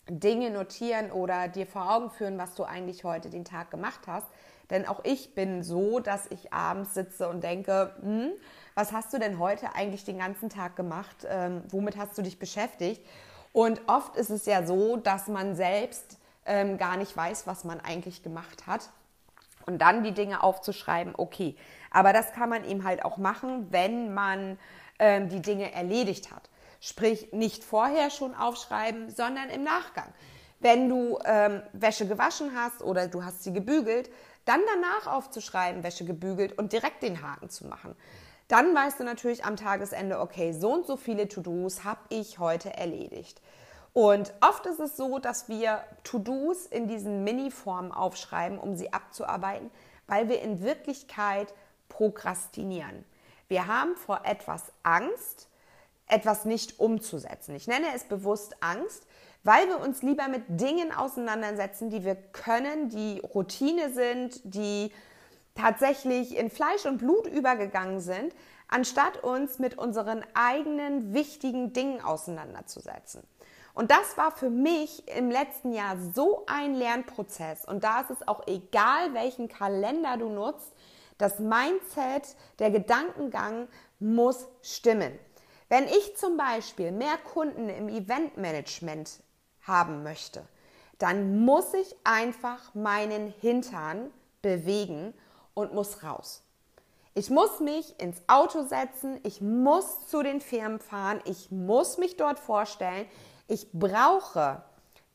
Dinge 0.10 0.50
notieren 0.50 1.12
oder 1.12 1.48
dir 1.48 1.68
vor 1.68 1.90
Augen 1.90 2.10
führen, 2.10 2.38
was 2.38 2.56
du 2.56 2.64
eigentlich 2.64 3.04
heute 3.06 3.30
den 3.30 3.46
Tag 3.46 3.72
gemacht 3.72 4.02
hast, 4.08 4.28
denn 4.72 4.88
auch 4.88 5.02
ich 5.04 5.36
bin 5.36 5.64
so, 5.64 6.00
dass 6.00 6.26
ich 6.32 6.52
abends 6.52 6.94
sitze 6.94 7.30
und 7.30 7.44
denke, 7.44 7.94
hm, 8.02 8.32
was 8.74 8.92
hast 8.94 9.14
du 9.14 9.20
denn 9.20 9.38
heute 9.38 9.76
eigentlich 9.76 10.06
den 10.06 10.18
ganzen 10.18 10.50
Tag 10.50 10.76
gemacht? 10.76 11.28
Ähm, 11.28 11.64
womit 11.70 11.98
hast 11.98 12.18
du 12.18 12.22
dich 12.22 12.40
beschäftigt? 12.40 13.06
Und 13.54 13.82
oft 13.88 14.16
ist 14.16 14.30
es 14.30 14.46
ja 14.46 14.66
so, 14.66 14.96
dass 14.96 15.28
man 15.28 15.56
selbst 15.56 16.18
ähm, 16.46 16.78
gar 16.78 16.98
nicht 16.98 17.16
weiß, 17.16 17.48
was 17.48 17.64
man 17.64 17.80
eigentlich 17.82 18.24
gemacht 18.24 18.66
hat. 18.66 18.90
Und 19.66 19.80
dann 19.80 20.04
die 20.04 20.14
Dinge 20.14 20.42
aufzuschreiben, 20.42 21.14
okay. 21.18 21.56
Aber 21.92 22.14
das 22.14 22.32
kann 22.34 22.50
man 22.50 22.66
eben 22.66 22.84
halt 22.84 23.06
auch 23.06 23.18
machen, 23.18 23.68
wenn 23.72 24.14
man 24.14 24.58
ähm, 24.98 25.30
die 25.30 25.42
Dinge 25.42 25.72
erledigt 25.74 26.32
hat. 26.32 26.50
Sprich, 26.80 27.32
nicht 27.32 27.64
vorher 27.64 28.10
schon 28.10 28.34
aufschreiben, 28.34 29.10
sondern 29.12 29.50
im 29.50 29.64
Nachgang. 29.64 30.08
Wenn 30.60 30.90
du 30.90 31.20
ähm, 31.26 31.62
Wäsche 31.74 32.08
gewaschen 32.08 32.52
hast 32.56 32.82
oder 32.82 33.08
du 33.08 33.24
hast 33.24 33.44
sie 33.44 33.54
gebügelt, 33.54 34.10
dann 34.52 34.62
danach 34.68 35.08
aufzuschreiben, 35.08 35.84
Wäsche 35.84 36.04
gebügelt 36.04 36.58
und 36.58 36.74
direkt 36.74 37.04
den 37.04 37.22
Haken 37.22 37.50
zu 37.50 37.68
machen. 37.68 37.96
Dann 38.50 38.76
weißt 38.76 39.00
du 39.00 39.06
natürlich 39.06 39.46
am 39.46 39.56
Tagesende, 39.56 40.20
okay, 40.20 40.52
so 40.52 40.74
und 40.74 40.86
so 40.86 40.98
viele 40.98 41.30
To-Dos 41.30 41.86
habe 41.86 42.02
ich 42.10 42.38
heute 42.38 42.74
erledigt. 42.74 43.42
Und 43.94 44.34
oft 44.42 44.66
ist 44.66 44.82
es 44.82 44.98
so, 44.98 45.20
dass 45.20 45.48
wir 45.48 45.82
To-Dos 46.04 46.66
in 46.66 46.90
diesen 46.90 47.24
Mini-Formen 47.24 47.94
aufschreiben, 47.94 48.60
um 48.60 48.76
sie 48.76 48.92
abzuarbeiten, 48.92 49.72
weil 50.08 50.28
wir 50.28 50.42
in 50.42 50.62
Wirklichkeit 50.62 51.54
prokrastinieren. 51.88 53.06
Wir 53.48 53.68
haben 53.68 53.96
vor 53.96 54.22
etwas 54.26 54.74
Angst, 54.84 55.48
etwas 56.08 56.44
nicht 56.44 56.78
umzusetzen. 56.78 57.56
Ich 57.56 57.68
nenne 57.68 57.88
es 57.96 58.04
bewusst 58.04 58.62
Angst, 58.62 59.06
weil 59.44 59.68
wir 59.68 59.80
uns 59.80 60.02
lieber 60.02 60.28
mit 60.28 60.44
Dingen 60.48 60.92
auseinandersetzen, 60.94 61.90
die 61.90 62.04
wir 62.04 62.16
können, 62.16 62.90
die 62.90 63.20
Routine 63.20 63.94
sind, 63.94 64.42
die 64.44 64.92
tatsächlich 65.56 66.38
in 66.38 66.50
Fleisch 66.50 66.86
und 66.86 67.00
Blut 67.00 67.28
übergegangen 67.28 68.00
sind, 68.00 68.34
anstatt 68.68 69.24
uns 69.24 69.60
mit 69.60 69.78
unseren 69.78 70.24
eigenen 70.34 71.14
wichtigen 71.14 71.74
Dingen 71.74 72.02
auseinanderzusetzen. 72.02 73.22
Und 73.74 73.90
das 73.90 74.18
war 74.18 74.32
für 74.32 74.50
mich 74.50 75.08
im 75.08 75.32
letzten 75.32 75.72
Jahr 75.74 75.98
so 76.14 76.44
ein 76.46 76.76
Lernprozess. 76.76 77.66
Und 77.66 77.84
da 77.84 78.02
ist 78.02 78.12
es 78.12 78.28
auch 78.28 78.46
egal, 78.48 79.14
welchen 79.14 79.48
Kalender 79.48 80.18
du 80.18 80.30
nutzt, 80.30 80.74
das 81.18 81.40
Mindset, 81.40 82.36
der 82.60 82.72
Gedankengang 82.72 83.68
muss 84.00 84.48
stimmen. 84.62 85.18
Wenn 85.70 85.86
ich 85.86 86.18
zum 86.18 86.36
Beispiel 86.36 86.92
mehr 86.92 87.18
Kunden 87.18 87.70
im 87.70 87.88
Eventmanagement 87.88 89.22
haben 89.64 90.04
möchte, 90.04 90.44
dann 90.98 91.44
muss 91.44 91.74
ich 91.74 91.96
einfach 92.04 92.74
meinen 92.76 93.34
Hintern 93.42 94.12
bewegen 94.42 95.14
und 95.54 95.74
muss 95.74 96.04
raus. 96.04 96.44
Ich 97.14 97.30
muss 97.30 97.60
mich 97.60 98.00
ins 98.00 98.22
Auto 98.28 98.64
setzen, 98.64 99.20
ich 99.24 99.42
muss 99.42 100.08
zu 100.08 100.24
den 100.24 100.40
Firmen 100.40 100.80
fahren, 100.80 101.20
ich 101.26 101.52
muss 101.52 101.98
mich 101.98 102.16
dort 102.16 102.40
vorstellen. 102.40 103.06
Ich 103.48 103.70
brauche 103.74 104.64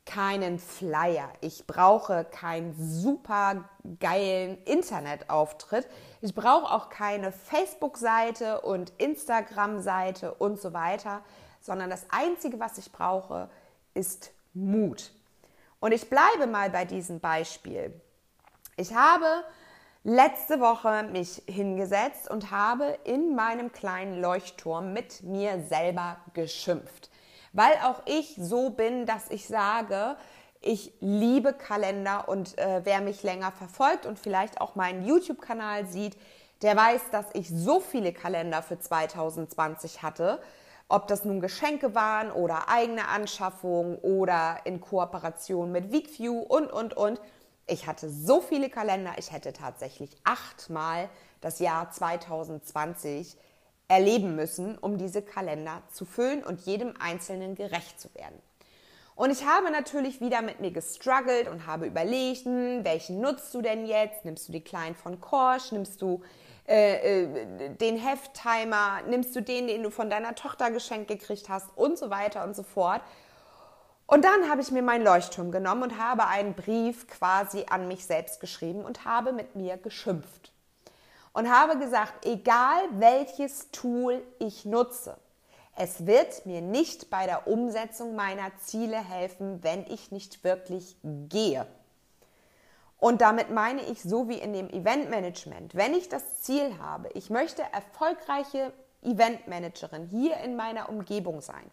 keinen 0.04 0.58
Flyer, 0.58 1.30
ich 1.40 1.66
brauche 1.66 2.24
keinen 2.24 2.74
super 2.78 3.64
geilen 3.98 4.62
Internetauftritt, 4.64 5.88
ich 6.20 6.34
brauche 6.34 6.72
auch 6.72 6.90
keine 6.90 7.32
Facebook-Seite 7.32 8.60
und 8.60 8.92
Instagram-Seite 8.98 10.34
und 10.34 10.60
so 10.60 10.72
weiter, 10.74 11.22
sondern 11.60 11.88
das 11.88 12.06
Einzige, 12.10 12.60
was 12.60 12.76
ich 12.76 12.92
brauche, 12.92 13.48
ist 13.94 14.32
Mut. 14.56 15.12
Und 15.80 15.92
ich 15.92 16.08
bleibe 16.08 16.46
mal 16.46 16.70
bei 16.70 16.84
diesem 16.84 17.20
Beispiel. 17.20 17.92
Ich 18.76 18.94
habe 18.94 19.44
letzte 20.02 20.60
Woche 20.60 21.04
mich 21.04 21.42
hingesetzt 21.46 22.30
und 22.30 22.50
habe 22.50 22.98
in 23.04 23.34
meinem 23.34 23.72
kleinen 23.72 24.20
Leuchtturm 24.20 24.92
mit 24.92 25.22
mir 25.22 25.62
selber 25.68 26.18
geschimpft. 26.32 27.10
Weil 27.52 27.74
auch 27.84 28.02
ich 28.06 28.36
so 28.38 28.70
bin, 28.70 29.06
dass 29.06 29.30
ich 29.30 29.46
sage, 29.46 30.16
ich 30.60 30.92
liebe 31.00 31.52
Kalender 31.52 32.28
und 32.28 32.58
äh, 32.58 32.80
wer 32.84 33.00
mich 33.00 33.22
länger 33.22 33.52
verfolgt 33.52 34.06
und 34.06 34.18
vielleicht 34.18 34.60
auch 34.60 34.74
meinen 34.74 35.04
YouTube-Kanal 35.04 35.86
sieht, 35.86 36.16
der 36.62 36.76
weiß, 36.76 37.10
dass 37.12 37.26
ich 37.34 37.48
so 37.50 37.80
viele 37.80 38.12
Kalender 38.12 38.62
für 38.62 38.78
2020 38.78 40.02
hatte 40.02 40.40
ob 40.88 41.08
das 41.08 41.24
nun 41.24 41.40
Geschenke 41.40 41.94
waren 41.94 42.30
oder 42.30 42.68
eigene 42.68 43.08
Anschaffungen 43.08 43.96
oder 43.98 44.60
in 44.64 44.80
Kooperation 44.80 45.72
mit 45.72 45.92
Weekview 45.92 46.38
und, 46.38 46.72
und, 46.72 46.96
und. 46.96 47.20
Ich 47.66 47.86
hatte 47.86 48.08
so 48.08 48.40
viele 48.40 48.70
Kalender, 48.70 49.14
ich 49.18 49.32
hätte 49.32 49.52
tatsächlich 49.52 50.10
achtmal 50.22 51.08
das 51.40 51.58
Jahr 51.58 51.90
2020 51.90 53.36
erleben 53.88 54.36
müssen, 54.36 54.78
um 54.78 54.98
diese 54.98 55.22
Kalender 55.22 55.82
zu 55.92 56.04
füllen 56.04 56.44
und 56.44 56.60
jedem 56.62 56.94
Einzelnen 57.00 57.54
gerecht 57.54 58.00
zu 58.00 58.12
werden. 58.14 58.40
Und 59.16 59.30
ich 59.30 59.46
habe 59.46 59.70
natürlich 59.70 60.20
wieder 60.20 60.42
mit 60.42 60.60
mir 60.60 60.70
gestruggelt 60.70 61.48
und 61.48 61.66
habe 61.66 61.86
überlegt, 61.86 62.44
hm, 62.44 62.84
welchen 62.84 63.20
nutzt 63.20 63.54
du 63.54 63.62
denn 63.62 63.86
jetzt? 63.86 64.24
Nimmst 64.24 64.48
du 64.48 64.52
die 64.52 64.60
kleinen 64.60 64.94
von 64.94 65.20
Korsch? 65.20 65.72
Nimmst 65.72 66.02
du 66.02 66.22
äh, 66.68 67.24
äh, 67.24 67.70
den 67.76 67.96
Hefttimer, 67.96 69.02
nimmst 69.08 69.34
du 69.36 69.40
den, 69.40 69.66
den 69.66 69.82
du 69.82 69.90
von 69.90 70.10
deiner 70.10 70.34
Tochter 70.34 70.70
geschenkt 70.70 71.08
gekriegt 71.08 71.48
hast 71.48 71.68
und 71.76 71.98
so 71.98 72.10
weiter 72.10 72.44
und 72.44 72.56
so 72.56 72.62
fort. 72.62 73.02
Und 74.06 74.24
dann 74.24 74.48
habe 74.48 74.60
ich 74.60 74.70
mir 74.70 74.82
meinen 74.82 75.04
Leuchtturm 75.04 75.50
genommen 75.50 75.84
und 75.84 75.98
habe 75.98 76.26
einen 76.26 76.54
Brief 76.54 77.08
quasi 77.08 77.66
an 77.68 77.88
mich 77.88 78.06
selbst 78.06 78.40
geschrieben 78.40 78.84
und 78.84 79.04
habe 79.04 79.32
mit 79.32 79.56
mir 79.56 79.76
geschimpft. 79.76 80.52
Und 81.32 81.50
habe 81.50 81.78
gesagt, 81.78 82.24
egal 82.24 82.82
welches 82.92 83.70
Tool 83.70 84.22
ich 84.38 84.64
nutze, 84.64 85.16
es 85.76 86.06
wird 86.06 86.46
mir 86.46 86.62
nicht 86.62 87.10
bei 87.10 87.26
der 87.26 87.46
Umsetzung 87.46 88.16
meiner 88.16 88.56
Ziele 88.58 88.96
helfen, 88.96 89.62
wenn 89.62 89.84
ich 89.86 90.10
nicht 90.10 90.42
wirklich 90.42 90.96
gehe. 91.02 91.66
Und 92.98 93.20
damit 93.20 93.50
meine 93.50 93.82
ich 93.82 94.02
so 94.02 94.28
wie 94.28 94.38
in 94.38 94.52
dem 94.52 94.70
Eventmanagement. 94.70 95.74
Wenn 95.74 95.94
ich 95.94 96.08
das 96.08 96.42
Ziel 96.42 96.78
habe, 96.78 97.10
ich 97.14 97.30
möchte 97.30 97.62
erfolgreiche 97.72 98.72
Eventmanagerin 99.02 100.06
hier 100.06 100.38
in 100.38 100.56
meiner 100.56 100.88
Umgebung 100.88 101.40
sein. 101.40 101.70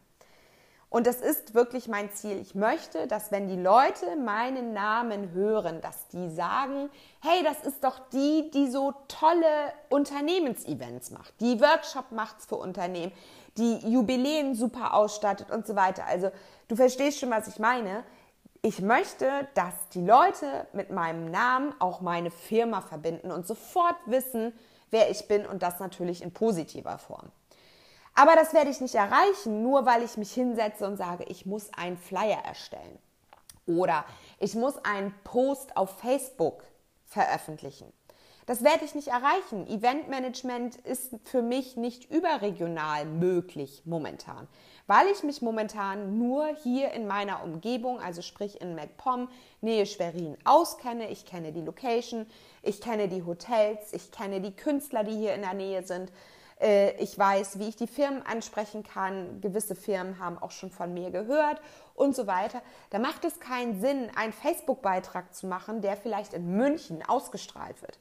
Und 0.94 1.08
das 1.08 1.22
ist 1.22 1.56
wirklich 1.56 1.88
mein 1.88 2.12
Ziel. 2.12 2.38
Ich 2.40 2.54
möchte, 2.54 3.08
dass 3.08 3.32
wenn 3.32 3.48
die 3.48 3.60
Leute 3.60 4.16
meinen 4.16 4.74
Namen 4.74 5.32
hören, 5.32 5.82
dass 5.82 6.08
die 6.10 6.30
sagen, 6.30 6.88
hey, 7.20 7.42
das 7.44 7.66
ist 7.66 7.84
doch 7.84 7.98
die, 8.10 8.52
die 8.52 8.70
so 8.70 8.94
tolle 9.08 9.74
Unternehmensevents 9.90 11.10
macht, 11.10 11.34
die 11.40 11.60
Workshop 11.60 12.12
macht 12.12 12.44
für 12.44 12.58
Unternehmen, 12.58 13.12
die 13.58 13.78
Jubiläen 13.78 14.54
super 14.54 14.94
ausstattet 14.94 15.50
und 15.50 15.66
so 15.66 15.76
weiter. 15.76 16.06
Also 16.06 16.30
du 16.68 16.76
verstehst 16.76 17.20
schon, 17.20 17.32
was 17.32 17.48
ich 17.48 17.58
meine. 17.58 18.04
Ich 18.66 18.80
möchte, 18.80 19.30
dass 19.56 19.74
die 19.94 20.00
Leute 20.00 20.68
mit 20.72 20.90
meinem 20.90 21.30
Namen 21.30 21.76
auch 21.80 22.00
meine 22.00 22.32
Firma 22.32 22.80
verbinden 22.80 23.30
und 23.30 23.46
sofort 23.46 23.98
wissen, 24.06 24.54
wer 24.90 25.12
ich 25.12 25.28
bin 25.28 25.46
und 25.46 25.62
das 25.62 25.82
natürlich 25.82 26.22
in 26.22 26.32
positiver 26.32 26.98
Form. 26.98 27.30
Aber 28.16 28.36
das 28.36 28.54
werde 28.54 28.70
ich 28.70 28.80
nicht 28.80 28.96
erreichen, 28.96 29.64
nur 29.64 29.86
weil 29.86 30.02
ich 30.02 30.16
mich 30.16 30.32
hinsetze 30.32 30.88
und 30.88 30.96
sage, 30.96 31.26
ich 31.26 31.46
muss 31.46 31.74
einen 31.74 31.98
Flyer 31.98 32.38
erstellen 32.46 33.00
oder 33.68 34.06
ich 34.40 34.56
muss 34.56 34.78
einen 34.86 35.14
Post 35.26 35.76
auf 35.76 36.00
Facebook 36.00 36.64
veröffentlichen. 37.06 37.92
Das 38.46 38.64
werde 38.64 38.84
ich 38.84 38.94
nicht 38.94 39.08
erreichen. 39.08 39.68
Eventmanagement 39.68 40.76
ist 40.78 41.16
für 41.24 41.42
mich 41.42 41.78
nicht 41.78 42.12
überregional 42.12 43.06
möglich 43.06 43.84
momentan, 43.86 44.48
weil 44.86 45.08
ich 45.08 45.24
mich 45.24 45.42
momentan 45.42 46.18
nur 46.18 46.48
hier 46.62 46.92
in 46.92 47.08
meiner 47.08 47.44
Umgebung, 47.44 48.02
also 48.02 48.22
sprich 48.22 48.60
in 48.60 48.76
MacPom, 48.76 49.30
Nähe 49.62 49.86
Schwerin, 49.86 50.38
auskenne. 50.44 51.10
Ich 51.10 51.26
kenne 51.26 51.54
die 51.54 51.62
Location, 51.62 52.26
ich 52.62 52.82
kenne 52.82 53.08
die 53.08 53.24
Hotels, 53.24 53.94
ich 53.94 54.12
kenne 54.12 54.42
die 54.42 54.56
Künstler, 54.56 55.06
die 55.06 55.16
hier 55.16 55.36
in 55.36 55.42
der 55.42 55.54
Nähe 55.54 55.84
sind. 55.84 56.12
Äh, 56.60 56.98
ich 57.02 57.18
weiß, 57.18 57.60
wie 57.60 57.70
ich 57.70 57.78
die 57.78 57.88
Firmen 57.88 58.26
ansprechen 58.26 58.84
kann. 58.84 59.40
Gewisse 59.40 59.76
Firmen 59.76 60.20
haben 60.20 60.38
auch 60.38 60.52
schon 60.52 60.70
von 60.70 60.94
mir 60.94 61.12
gehört 61.12 61.62
und 61.96 62.16
so 62.16 62.28
weiter. 62.28 62.62
Da 62.90 63.00
macht 63.00 63.24
es 63.24 63.40
keinen 63.40 63.80
Sinn, 63.80 64.12
einen 64.16 64.34
Facebook-Beitrag 64.34 65.34
zu 65.34 65.48
machen, 65.48 65.82
der 65.82 65.96
vielleicht 65.96 66.34
in 66.34 66.58
München 66.58 67.04
ausgestrahlt 67.08 67.82
wird. 67.82 68.00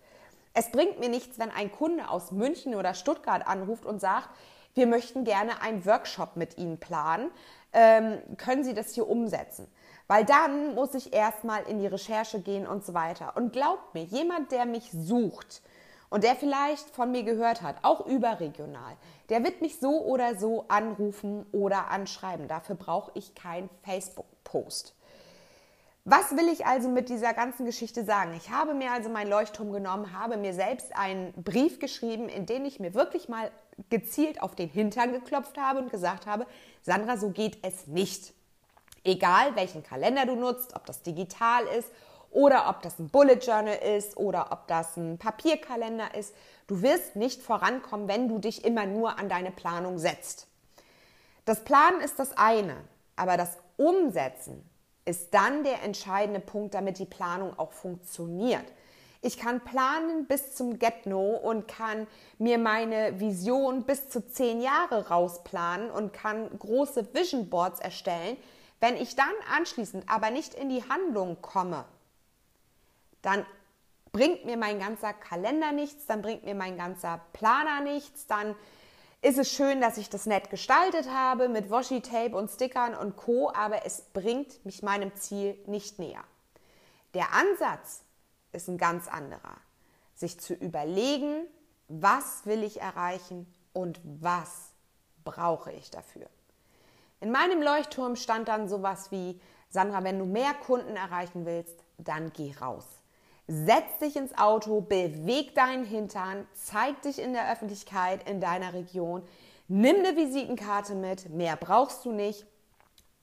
Es 0.54 0.71
bringt 0.71 1.00
mir 1.00 1.09
nichts, 1.09 1.38
wenn 1.38 1.50
ein 1.50 1.73
Kunde 1.73 2.09
aus 2.09 2.30
München 2.30 2.75
oder 2.75 2.94
Stuttgart 2.94 3.47
anruft 3.47 3.87
und 3.87 4.00
sagt, 4.00 4.28
wir 4.75 4.87
möchten 4.87 5.25
gerne 5.25 5.61
einen 5.61 5.85
Workshop 5.85 6.37
mit 6.37 6.59
Ihnen 6.59 6.78
planen. 6.78 7.30
Ähm, 7.73 8.18
können 8.37 8.64
Sie 8.64 8.75
das 8.75 8.94
hier 8.94 9.09
umsetzen? 9.09 9.66
Weil 10.09 10.25
dann 10.25 10.75
muss 10.75 10.94
ich 10.94 11.12
erstmal 11.12 11.62
in 11.64 11.78
die 11.78 11.87
Recherche 11.87 12.40
gehen 12.40 12.66
und 12.66 12.85
so 12.85 12.94
weiter. 12.94 13.37
Und 13.37 13.52
glaubt 13.52 13.94
mir, 13.94 14.04
jemand, 14.04 14.52
der 14.52 14.66
mich 14.66 14.90
sucht, 14.92 15.62
und 16.12 16.25
der 16.25 16.37
vielleicht 16.37 16.90
von 16.90 17.11
mir 17.11 17.23
gehört 17.23 17.62
hat, 17.62 17.76
auch 17.80 18.04
überregional, 18.04 18.97
der 19.30 19.44
wird 19.44 19.62
mich 19.62 19.80
so 19.80 20.02
oder 20.02 20.37
so 20.37 20.66
anrufen 20.68 21.47
oder 21.52 21.88
anschreiben. 21.88 22.49
Dafür 22.49 22.75
brauche 22.75 23.11
ich 23.14 23.35
keinen 23.35 23.71
Facebook-Post. 23.82 24.94
Was 26.04 26.37
will 26.37 26.49
ich 26.49 26.66
also 26.66 26.88
mit 26.88 27.09
dieser 27.09 27.32
ganzen 27.32 27.64
Geschichte 27.64 28.04
sagen? 28.04 28.35
Ich 28.37 28.50
habe 28.50 28.75
mir 28.75 28.90
also 28.90 29.09
meinen 29.09 29.30
Leuchtturm 29.30 29.71
genommen, 29.71 30.18
habe 30.18 30.37
mir 30.37 30.52
selbst 30.52 30.97
einen 30.97 31.32
Brief 31.35 31.78
geschrieben, 31.78 32.28
in 32.28 32.44
dem 32.44 32.64
ich 32.64 32.80
mir 32.80 32.92
wirklich 32.92 33.28
mal 33.28 33.52
gezielt 33.88 34.42
auf 34.42 34.56
den 34.56 34.68
Hintern 34.68 35.12
geklopft 35.12 35.56
habe 35.59 35.78
und 35.78 35.92
gesagt 35.92 36.26
habe, 36.26 36.44
Sandra, 36.82 37.16
so 37.16 37.30
geht 37.30 37.59
es 37.64 37.87
nicht. 37.87 38.35
Egal 39.04 39.54
welchen 39.54 39.85
Kalender 39.85 40.26
du 40.26 40.35
nutzt, 40.35 40.75
ob 40.75 40.87
das 40.87 41.02
digital 41.02 41.64
ist 41.78 41.88
oder 42.32 42.68
ob 42.68 42.82
das 42.82 42.99
ein 42.99 43.09
Bullet 43.09 43.38
Journal 43.38 43.78
ist 43.97 44.16
oder 44.16 44.50
ob 44.50 44.66
das 44.66 44.97
ein 44.97 45.18
Papierkalender 45.18 46.16
ist. 46.16 46.35
Du 46.66 46.82
wirst 46.82 47.14
nicht 47.14 47.42
vorankommen, 47.42 48.09
wenn 48.09 48.28
du 48.28 48.40
dich 48.40 48.64
immer 48.64 48.87
nur 48.87 49.21
an 49.21 49.28
deine 49.28 49.52
Planung 49.52 49.99
setzt. 49.99 50.49
Das 51.44 51.62
Planen 51.62 52.00
ist 52.00 52.18
das 52.18 52.37
eine, 52.37 52.76
aber 53.14 53.37
das 53.37 53.59
Umsetzen 53.76 54.68
ist 55.04 55.34
dann 55.34 55.64
der 55.64 55.82
entscheidende 55.82 56.40
Punkt, 56.40 56.74
damit 56.74 56.98
die 56.98 57.06
Planung 57.06 57.58
auch 57.58 57.72
funktioniert. 57.72 58.64
Ich 59.24 59.38
kann 59.38 59.60
planen 59.60 60.26
bis 60.26 60.54
zum 60.54 60.80
Get-No 60.80 61.36
und 61.36 61.68
kann 61.68 62.08
mir 62.38 62.58
meine 62.58 63.20
Vision 63.20 63.84
bis 63.84 64.08
zu 64.08 64.26
zehn 64.26 64.60
Jahre 64.60 65.08
rausplanen 65.08 65.90
und 65.90 66.12
kann 66.12 66.50
große 66.58 67.14
Vision 67.14 67.48
Boards 67.48 67.78
erstellen. 67.78 68.36
Wenn 68.80 68.96
ich 68.96 69.14
dann 69.14 69.32
anschließend 69.56 70.04
aber 70.08 70.30
nicht 70.30 70.54
in 70.54 70.68
die 70.68 70.82
Handlung 70.88 71.40
komme, 71.40 71.84
dann 73.22 73.46
bringt 74.10 74.44
mir 74.44 74.56
mein 74.56 74.80
ganzer 74.80 75.12
Kalender 75.12 75.70
nichts, 75.70 76.06
dann 76.06 76.20
bringt 76.20 76.44
mir 76.44 76.56
mein 76.56 76.76
ganzer 76.76 77.20
Planer 77.32 77.80
nichts, 77.80 78.26
dann 78.26 78.56
ist 79.22 79.38
es 79.38 79.52
schön, 79.52 79.80
dass 79.80 79.98
ich 79.98 80.11
das 80.11 80.26
nett 80.26 80.50
gestaltet 80.50 81.08
habe 81.08 81.48
mit 81.48 81.70
Washi-Tape 81.70 82.37
und 82.37 82.50
Stickern 82.50 82.94
und 82.94 83.16
Co., 83.16 83.52
aber 83.54 83.87
es 83.87 84.02
bringt 84.12 84.64
mich 84.66 84.82
meinem 84.82 85.14
Ziel 85.14 85.56
nicht 85.66 86.00
näher. 86.00 86.24
Der 87.14 87.32
Ansatz 87.32 88.02
ist 88.50 88.68
ein 88.68 88.78
ganz 88.78 89.06
anderer. 89.06 89.56
Sich 90.14 90.40
zu 90.40 90.54
überlegen, 90.54 91.46
was 91.87 92.46
will 92.46 92.64
ich 92.64 92.80
erreichen 92.80 93.46
und 93.72 94.00
was 94.02 94.72
brauche 95.24 95.70
ich 95.70 95.90
dafür. 95.90 96.26
In 97.20 97.30
meinem 97.30 97.62
Leuchtturm 97.62 98.16
stand 98.16 98.48
dann 98.48 98.68
sowas 98.68 99.12
wie, 99.12 99.40
Sandra, 99.68 100.02
wenn 100.02 100.18
du 100.18 100.26
mehr 100.26 100.52
Kunden 100.54 100.96
erreichen 100.96 101.46
willst, 101.46 101.85
dann 101.96 102.32
geh 102.32 102.52
raus. 102.61 102.87
Setz 103.54 103.98
dich 104.00 104.16
ins 104.16 104.38
Auto, 104.38 104.80
beweg 104.80 105.54
deinen 105.54 105.84
Hintern, 105.84 106.46
zeig 106.54 107.02
dich 107.02 107.18
in 107.18 107.34
der 107.34 107.52
Öffentlichkeit 107.52 108.26
in 108.26 108.40
deiner 108.40 108.72
Region, 108.72 109.22
nimm 109.68 109.96
eine 109.96 110.16
Visitenkarte 110.16 110.94
mit, 110.94 111.28
mehr 111.28 111.56
brauchst 111.56 112.06
du 112.06 112.12
nicht 112.12 112.46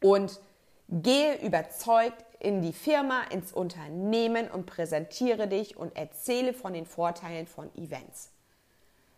und 0.03 0.39
gehe 0.87 1.41
überzeugt 1.41 2.23
in 2.37 2.61
die 2.61 2.73
Firma, 2.73 3.23
ins 3.31 3.51
Unternehmen 3.51 4.51
und 4.51 4.67
präsentiere 4.67 5.47
dich 5.47 5.77
und 5.77 5.97
erzähle 5.97 6.53
von 6.53 6.73
den 6.73 6.85
Vorteilen 6.85 7.47
von 7.47 7.75
Events. 7.75 8.29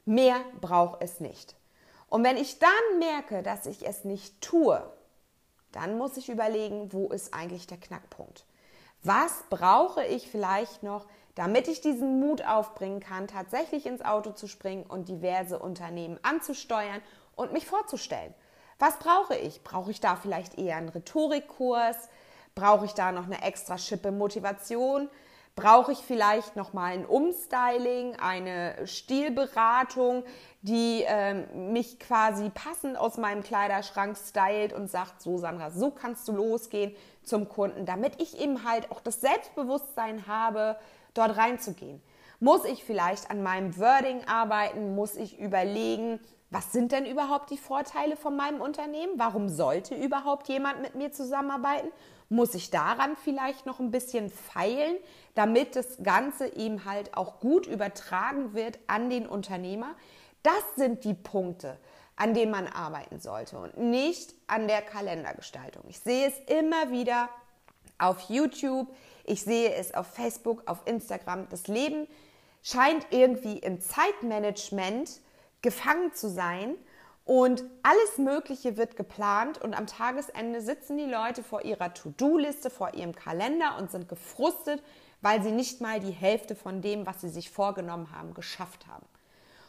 Mehr 0.05 0.39
braucht 0.61 1.03
es 1.03 1.19
nicht. 1.19 1.57
Und 2.07 2.23
wenn 2.23 2.37
ich 2.37 2.59
dann 2.59 2.99
merke, 2.99 3.43
dass 3.43 3.65
ich 3.65 3.85
es 3.85 4.05
nicht 4.05 4.39
tue, 4.39 4.81
dann 5.73 5.97
muss 5.97 6.15
ich 6.15 6.29
überlegen, 6.29 6.93
wo 6.93 7.09
ist 7.09 7.33
eigentlich 7.33 7.67
der 7.67 7.79
Knackpunkt. 7.81 8.45
Was 9.03 9.43
brauche 9.49 10.03
ich 10.05 10.29
vielleicht 10.29 10.83
noch, 10.83 11.07
damit 11.33 11.67
ich 11.67 11.81
diesen 11.81 12.19
Mut 12.19 12.45
aufbringen 12.45 12.99
kann, 12.99 13.27
tatsächlich 13.27 13.87
ins 13.87 14.03
Auto 14.03 14.31
zu 14.31 14.47
springen 14.47 14.83
und 14.83 15.09
diverse 15.09 15.57
Unternehmen 15.57 16.19
anzusteuern 16.21 17.01
und 17.35 17.51
mich 17.51 17.65
vorzustellen? 17.65 18.33
Was 18.77 18.97
brauche 18.99 19.35
ich? 19.35 19.63
Brauche 19.63 19.91
ich 19.91 20.01
da 20.01 20.15
vielleicht 20.15 20.57
eher 20.57 20.75
einen 20.75 20.89
Rhetorikkurs? 20.89 22.09
Brauche 22.53 22.85
ich 22.85 22.93
da 22.93 23.11
noch 23.11 23.25
eine 23.25 23.41
extra 23.43 23.77
Schippe 23.77 24.11
Motivation? 24.11 25.09
Brauche 25.55 25.91
ich 25.91 25.99
vielleicht 25.99 26.55
noch 26.55 26.73
mal 26.73 26.93
ein 26.93 27.05
Umstyling, 27.05 28.15
eine 28.15 28.87
Stilberatung, 28.87 30.23
die 30.61 31.03
ähm, 31.05 31.73
mich 31.73 31.99
quasi 31.99 32.49
passend 32.49 32.97
aus 32.97 33.17
meinem 33.17 33.43
Kleiderschrank 33.43 34.17
stylt 34.17 34.73
und 34.73 34.89
sagt, 34.89 35.21
so 35.21 35.37
Sandra, 35.37 35.69
so 35.69 35.91
kannst 35.91 36.27
du 36.27 36.31
losgehen 36.33 36.95
zum 37.23 37.49
Kunden, 37.49 37.85
damit 37.85 38.21
ich 38.21 38.39
eben 38.39 38.63
halt 38.63 38.91
auch 38.91 39.01
das 39.01 39.21
Selbstbewusstsein 39.21 40.25
habe, 40.25 40.77
dort 41.13 41.35
reinzugehen. 41.37 42.01
Muss 42.39 42.65
ich 42.65 42.83
vielleicht 42.83 43.29
an 43.29 43.43
meinem 43.43 43.77
Wording 43.77 44.23
arbeiten? 44.27 44.95
Muss 44.95 45.15
ich 45.15 45.37
überlegen, 45.39 46.19
was 46.51 46.73
sind 46.73 46.91
denn 46.91 47.05
überhaupt 47.05 47.49
die 47.49 47.57
Vorteile 47.57 48.17
von 48.17 48.35
meinem 48.35 48.59
Unternehmen? 48.59 49.13
Warum 49.15 49.47
sollte 49.47 49.95
überhaupt 49.95 50.49
jemand 50.49 50.81
mit 50.81 50.95
mir 50.95 51.13
zusammenarbeiten? 51.13 51.89
Muss 52.27 52.53
ich 52.55 52.69
daran 52.69 53.15
vielleicht 53.15 53.65
noch 53.65 53.79
ein 53.79 53.89
bisschen 53.89 54.29
feilen, 54.29 54.97
damit 55.33 55.77
das 55.77 56.03
Ganze 56.03 56.53
eben 56.53 56.83
halt 56.83 57.15
auch 57.15 57.39
gut 57.39 57.67
übertragen 57.67 58.53
wird 58.53 58.79
an 58.87 59.09
den 59.09 59.27
Unternehmer? 59.27 59.95
Das 60.43 60.75
sind 60.75 61.05
die 61.05 61.13
Punkte, 61.13 61.77
an 62.17 62.33
denen 62.33 62.51
man 62.51 62.67
arbeiten 62.67 63.21
sollte 63.21 63.57
und 63.57 63.77
nicht 63.77 64.35
an 64.47 64.67
der 64.67 64.81
Kalendergestaltung. 64.81 65.83
Ich 65.87 65.99
sehe 65.99 66.27
es 66.27 66.37
immer 66.53 66.91
wieder 66.91 67.29
auf 67.97 68.29
YouTube, 68.29 68.93
ich 69.23 69.41
sehe 69.43 69.73
es 69.73 69.93
auf 69.93 70.07
Facebook, 70.07 70.63
auf 70.65 70.81
Instagram. 70.85 71.47
Das 71.49 71.67
Leben 71.67 72.07
scheint 72.61 73.07
irgendwie 73.11 73.59
im 73.59 73.79
Zeitmanagement 73.79 75.21
gefangen 75.61 76.13
zu 76.13 76.29
sein 76.29 76.75
und 77.25 77.63
alles 77.83 78.17
Mögliche 78.17 78.77
wird 78.77 78.95
geplant 78.95 79.61
und 79.61 79.73
am 79.73 79.87
Tagesende 79.87 80.61
sitzen 80.61 80.97
die 80.97 81.05
Leute 81.05 81.43
vor 81.43 81.63
ihrer 81.63 81.93
To-Do-Liste, 81.93 82.69
vor 82.69 82.93
ihrem 82.93 83.13
Kalender 83.13 83.77
und 83.77 83.91
sind 83.91 84.09
gefrustet, 84.09 84.81
weil 85.21 85.41
sie 85.43 85.51
nicht 85.51 85.81
mal 85.81 85.99
die 85.99 86.11
Hälfte 86.11 86.55
von 86.55 86.81
dem, 86.81 87.05
was 87.05 87.21
sie 87.21 87.29
sich 87.29 87.51
vorgenommen 87.51 88.11
haben, 88.15 88.33
geschafft 88.33 88.87
haben. 88.87 89.05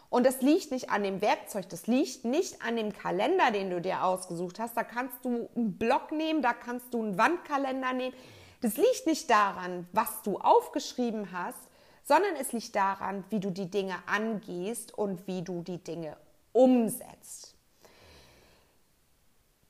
Und 0.08 0.26
das 0.26 0.42
liegt 0.42 0.72
nicht 0.72 0.90
an 0.90 1.04
dem 1.04 1.22
Werkzeug, 1.22 1.68
das 1.70 1.86
liegt 1.86 2.24
nicht 2.24 2.62
an 2.62 2.76
dem 2.76 2.92
Kalender, 2.92 3.50
den 3.50 3.70
du 3.70 3.80
dir 3.80 4.04
ausgesucht 4.04 4.58
hast. 4.58 4.76
Da 4.76 4.84
kannst 4.84 5.24
du 5.24 5.48
einen 5.56 5.78
Block 5.78 6.12
nehmen, 6.12 6.42
da 6.42 6.52
kannst 6.52 6.92
du 6.92 7.02
einen 7.02 7.16
Wandkalender 7.16 7.92
nehmen. 7.92 8.14
Das 8.60 8.76
liegt 8.76 9.06
nicht 9.06 9.30
daran, 9.30 9.88
was 9.92 10.22
du 10.22 10.38
aufgeschrieben 10.38 11.32
hast, 11.32 11.58
sondern 12.02 12.36
es 12.36 12.52
liegt 12.52 12.74
daran, 12.74 13.24
wie 13.30 13.40
du 13.40 13.50
die 13.50 13.70
Dinge 13.70 13.96
angehst 14.06 14.96
und 14.96 15.26
wie 15.26 15.42
du 15.42 15.62
die 15.62 15.82
Dinge 15.82 16.16
umsetzt. 16.52 17.54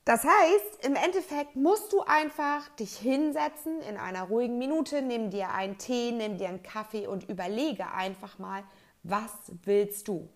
Das 0.05 0.25
heißt, 0.25 0.85
im 0.85 0.95
Endeffekt 0.95 1.55
musst 1.55 1.93
du 1.93 2.01
einfach 2.01 2.67
dich 2.75 2.97
hinsetzen 2.97 3.81
in 3.83 3.95
einer 3.95 4.23
ruhigen 4.23 4.57
Minute, 4.57 5.01
nimm 5.01 5.29
dir 5.29 5.51
einen 5.51 5.77
Tee, 5.77 6.11
nimm 6.11 6.37
dir 6.37 6.49
einen 6.49 6.61
Kaffee 6.61 7.07
und 7.07 7.29
überlege 7.29 7.89
einfach 7.91 8.37
mal, 8.37 8.63
was 9.03 9.31
willst 9.63 10.09
du? 10.09 10.27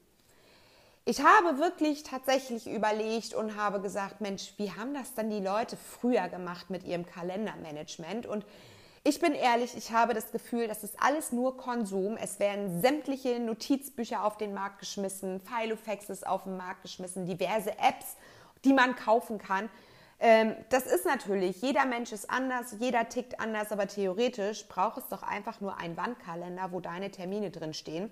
Ich 1.03 1.21
habe 1.21 1.57
wirklich 1.57 2.03
tatsächlich 2.03 2.67
überlegt 2.67 3.33
und 3.33 3.55
habe 3.55 3.81
gesagt, 3.81 4.21
Mensch, 4.21 4.53
wie 4.57 4.71
haben 4.71 4.93
das 4.93 5.13
dann 5.13 5.29
die 5.29 5.39
Leute 5.39 5.77
früher 5.77 6.27
gemacht 6.29 6.69
mit 6.69 6.83
ihrem 6.83 7.05
Kalendermanagement? 7.05 8.25
Und 8.25 8.45
ich 9.07 9.21
bin 9.21 9.33
ehrlich, 9.33 9.77
ich 9.77 9.93
habe 9.93 10.13
das 10.13 10.33
Gefühl, 10.33 10.67
das 10.67 10.83
ist 10.83 11.01
alles 11.01 11.31
nur 11.31 11.55
Konsum. 11.55 12.17
Es 12.17 12.39
werden 12.39 12.81
sämtliche 12.81 13.39
Notizbücher 13.39 14.25
auf 14.25 14.37
den 14.37 14.53
Markt 14.53 14.79
geschmissen, 14.79 15.39
Filofaxes 15.39 16.25
auf 16.25 16.43
den 16.43 16.57
Markt 16.57 16.81
geschmissen, 16.81 17.25
diverse 17.25 17.71
Apps, 17.71 18.17
die 18.65 18.73
man 18.73 18.97
kaufen 18.97 19.37
kann. 19.37 19.69
Ähm, 20.19 20.55
das 20.69 20.85
ist 20.85 21.05
natürlich, 21.05 21.61
jeder 21.61 21.85
Mensch 21.85 22.11
ist 22.11 22.29
anders, 22.29 22.75
jeder 22.79 23.07
tickt 23.07 23.39
anders, 23.39 23.71
aber 23.71 23.87
theoretisch 23.87 24.67
braucht 24.67 24.97
es 24.97 25.07
doch 25.07 25.23
einfach 25.23 25.61
nur 25.61 25.77
einen 25.77 25.95
Wandkalender, 25.95 26.73
wo 26.73 26.81
deine 26.81 27.09
Termine 27.09 27.49
drin 27.49 27.73
stehen, 27.73 28.11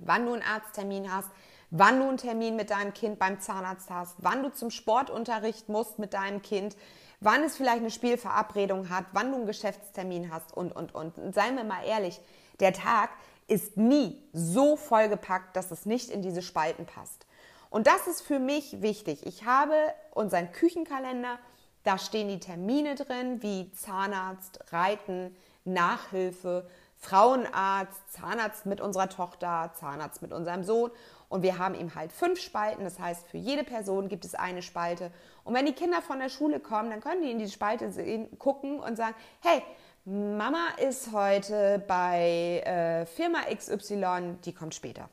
wann 0.00 0.26
du 0.26 0.32
einen 0.32 0.42
Arzttermin 0.42 1.14
hast, 1.14 1.30
wann 1.70 2.00
du 2.00 2.08
einen 2.08 2.16
Termin 2.16 2.56
mit 2.56 2.70
deinem 2.70 2.94
Kind 2.94 3.20
beim 3.20 3.38
Zahnarzt 3.38 3.90
hast, 3.90 4.16
wann 4.18 4.42
du 4.42 4.50
zum 4.50 4.70
Sportunterricht 4.70 5.68
musst 5.68 6.00
mit 6.00 6.14
deinem 6.14 6.42
Kind, 6.42 6.76
wann 7.24 7.44
es 7.44 7.56
vielleicht 7.56 7.78
eine 7.78 7.90
Spielverabredung 7.90 8.90
hat, 8.90 9.06
wann 9.12 9.30
du 9.30 9.36
einen 9.36 9.46
Geschäftstermin 9.46 10.32
hast 10.32 10.52
und, 10.52 10.74
und, 10.74 10.94
und. 10.94 11.18
Und 11.18 11.34
seien 11.34 11.56
wir 11.56 11.64
mal 11.64 11.84
ehrlich, 11.84 12.20
der 12.60 12.72
Tag 12.72 13.10
ist 13.48 13.76
nie 13.76 14.22
so 14.32 14.76
vollgepackt, 14.76 15.56
dass 15.56 15.70
es 15.70 15.86
nicht 15.86 16.10
in 16.10 16.22
diese 16.22 16.42
Spalten 16.42 16.86
passt. 16.86 17.26
Und 17.70 17.86
das 17.86 18.06
ist 18.06 18.20
für 18.20 18.38
mich 18.38 18.82
wichtig. 18.82 19.26
Ich 19.26 19.44
habe 19.44 19.74
unseren 20.12 20.52
Küchenkalender, 20.52 21.38
da 21.84 21.98
stehen 21.98 22.28
die 22.28 22.40
Termine 22.40 22.94
drin, 22.94 23.42
wie 23.42 23.72
Zahnarzt, 23.72 24.60
Reiten, 24.72 25.34
Nachhilfe, 25.64 26.68
Frauenarzt, 26.98 28.12
Zahnarzt 28.12 28.66
mit 28.66 28.80
unserer 28.80 29.08
Tochter, 29.08 29.72
Zahnarzt 29.74 30.22
mit 30.22 30.32
unserem 30.32 30.64
Sohn. 30.64 30.90
Und 31.32 31.42
wir 31.42 31.58
haben 31.58 31.74
ihm 31.74 31.94
halt 31.94 32.12
fünf 32.12 32.38
Spalten. 32.38 32.84
Das 32.84 32.98
heißt, 32.98 33.26
für 33.26 33.38
jede 33.38 33.64
Person 33.64 34.10
gibt 34.10 34.26
es 34.26 34.34
eine 34.34 34.60
Spalte. 34.60 35.10
Und 35.44 35.54
wenn 35.54 35.64
die 35.64 35.72
Kinder 35.72 36.02
von 36.02 36.18
der 36.18 36.28
Schule 36.28 36.60
kommen, 36.60 36.90
dann 36.90 37.00
können 37.00 37.22
die 37.22 37.30
in 37.30 37.38
die 37.38 37.48
Spalte 37.48 37.90
sehen, 37.90 38.28
gucken 38.38 38.78
und 38.78 38.96
sagen, 38.96 39.14
hey, 39.40 39.62
Mama 40.04 40.66
ist 40.76 41.10
heute 41.12 41.82
bei 41.88 42.60
äh, 42.66 43.06
Firma 43.06 43.38
XY, 43.50 44.36
die 44.44 44.52
kommt 44.52 44.74
später. 44.74 45.08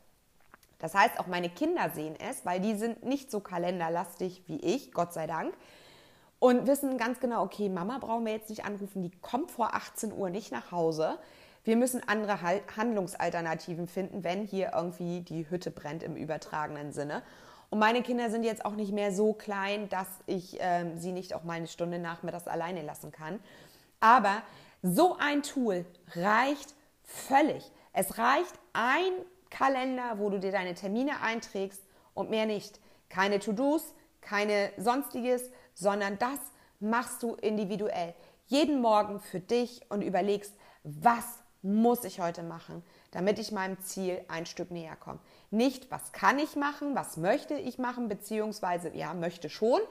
Das 0.80 0.94
heißt, 0.94 1.22
auch 1.22 1.28
meine 1.28 1.50
Kinder 1.50 1.90
sehen 1.90 2.16
es, 2.20 2.46
weil 2.46 2.60
die 2.60 2.76
sind 2.76 3.06
nicht 3.06 3.32
so 3.32 3.40
kalenderlastig 3.40 4.44
wie 4.48 4.60
ich, 4.60 4.92
Gott 4.92 5.14
sei 5.14 5.26
Dank. 5.26 5.54
Und 6.40 6.68
wissen 6.68 6.98
ganz 6.98 7.22
genau, 7.22 7.44
okay, 7.44 7.70
Mama 7.70 7.98
brauchen 7.98 8.26
wir 8.26 8.34
jetzt 8.34 8.50
nicht 8.50 8.66
anrufen, 8.66 9.04
die 9.04 9.12
kommt 9.22 9.52
vor 9.52 9.74
18 9.74 10.12
Uhr 10.12 10.30
nicht 10.30 10.52
nach 10.52 10.74
Hause. 10.74 11.18
Wir 11.70 11.78
müssen 11.78 12.02
andere 12.08 12.42
Handlungsalternativen 12.42 13.88
finden, 13.88 14.24
wenn 14.24 14.44
hier 14.44 14.72
irgendwie 14.74 15.22
die 15.22 15.48
Hütte 15.52 15.70
brennt 15.70 16.02
im 16.02 16.16
übertragenen 16.16 16.94
Sinne. 16.94 17.22
Und 17.70 17.78
meine 17.78 18.02
Kinder 18.02 18.32
sind 18.32 18.42
jetzt 18.42 18.66
auch 18.66 18.74
nicht 18.74 18.92
mehr 18.92 19.14
so 19.14 19.34
klein, 19.34 19.88
dass 19.88 20.08
ich 20.26 20.58
ähm, 20.62 20.98
sie 20.98 21.12
nicht 21.12 21.36
auch 21.36 21.44
mal 21.44 21.54
eine 21.54 21.68
Stunde 21.68 22.00
nachmittags 22.00 22.48
alleine 22.48 22.82
lassen 22.82 23.12
kann. 23.12 23.40
Aber 24.00 24.42
so 24.82 25.16
ein 25.20 25.44
Tool 25.44 25.86
reicht 26.16 26.74
völlig. 27.04 27.72
Es 27.94 28.18
reicht 28.18 28.56
ein 28.74 29.12
Kalender, 29.52 30.18
wo 30.18 30.32
du 30.32 30.40
dir 30.40 30.52
deine 30.52 30.74
Termine 30.74 31.22
einträgst 31.22 31.84
und 32.16 32.32
mehr 32.32 32.48
nicht. 32.48 32.80
Keine 33.10 33.38
To-Dos, 33.38 33.94
keine 34.22 34.72
sonstiges, 34.78 35.52
sondern 35.76 36.18
das 36.18 36.40
machst 36.80 37.22
du 37.22 37.36
individuell. 37.36 38.16
Jeden 38.48 38.82
Morgen 38.82 39.20
für 39.20 39.40
dich 39.40 39.82
und 39.90 40.02
überlegst, 40.02 40.56
was 40.84 41.39
muss 41.62 42.04
ich 42.04 42.20
heute 42.20 42.44
machen, 42.44 42.84
damit 43.12 43.40
ich 43.40 43.52
meinem 43.52 43.80
Ziel 43.82 44.22
ein 44.28 44.46
Stück 44.46 44.72
näher 44.72 44.96
komme. 44.96 45.20
Nicht, 45.52 45.92
was 45.92 46.12
kann 46.12 46.40
ich 46.40 46.56
machen, 46.56 46.96
was 46.96 47.18
möchte 47.18 47.56
ich 47.56 47.78
machen, 47.78 48.08
beziehungsweise, 48.08 48.96
ja, 48.96 49.14
möchte 49.14 49.50
schon, 49.50 49.82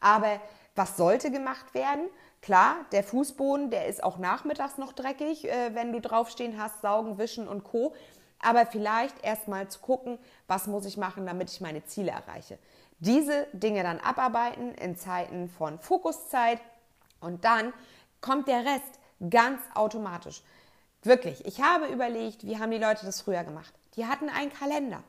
aber 0.00 0.40
was 0.76 0.96
sollte 0.96 1.30
gemacht 1.30 1.74
werden? 1.74 2.08
Klar, 2.42 2.76
der 2.92 3.02
Fußboden, 3.02 3.70
der 3.70 3.86
ist 3.86 4.04
auch 4.04 4.18
nachmittags 4.18 4.78
noch 4.78 4.92
dreckig, 4.92 5.48
äh, 5.48 5.74
wenn 5.74 5.92
du 5.92 6.00
draufstehen 6.00 6.60
hast, 6.60 6.82
saugen, 6.82 7.18
wischen 7.18 7.48
und 7.48 7.64
co. 7.64 7.94
Aber 8.38 8.66
vielleicht 8.66 9.24
erstmal 9.24 9.68
zu 9.68 9.80
gucken, 9.80 10.18
was 10.46 10.66
muss 10.66 10.84
ich 10.84 10.98
machen, 10.98 11.26
damit 11.26 11.50
ich 11.50 11.62
meine 11.62 11.84
Ziele 11.86 12.10
erreiche. 12.10 12.58
Diese 12.98 13.46
Dinge 13.52 13.82
dann 13.82 13.98
abarbeiten 13.98 14.74
in 14.74 14.96
Zeiten 14.96 15.48
von 15.48 15.78
Fokuszeit 15.78 16.60
und 17.20 17.44
dann 17.44 17.72
kommt 18.20 18.48
der 18.48 18.64
Rest 18.64 19.00
ganz 19.30 19.60
automatisch. 19.74 20.42
Wirklich, 21.06 21.46
ich 21.46 21.62
habe 21.62 21.86
überlegt, 21.86 22.44
wie 22.44 22.58
haben 22.58 22.72
die 22.72 22.78
Leute 22.78 23.06
das 23.06 23.20
früher 23.20 23.44
gemacht? 23.44 23.72
Die 23.94 24.06
hatten 24.06 24.28
einen 24.28 24.52
Kalender 24.52 25.04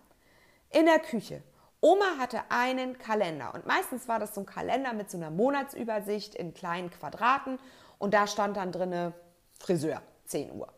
in 0.70 0.86
der 0.86 1.00
Küche. 1.00 1.42
Oma 1.82 2.18
hatte 2.20 2.42
einen 2.50 3.00
Kalender 3.00 3.54
und 3.56 3.66
meistens 3.66 4.08
war 4.08 4.20
das 4.20 4.36
so 4.36 4.42
ein 4.42 4.46
Kalender 4.46 4.94
mit 4.94 5.10
so 5.10 5.18
einer 5.18 5.32
Monatsübersicht 5.32 6.36
in 6.36 6.54
kleinen 6.54 6.92
Quadraten 6.92 7.58
und 7.98 8.14
da 8.14 8.28
stand 8.28 8.58
dann 8.58 8.72
drinne 8.72 9.14
Friseur, 9.60 10.04
10 10.26 10.52
Uhr. 10.52 10.72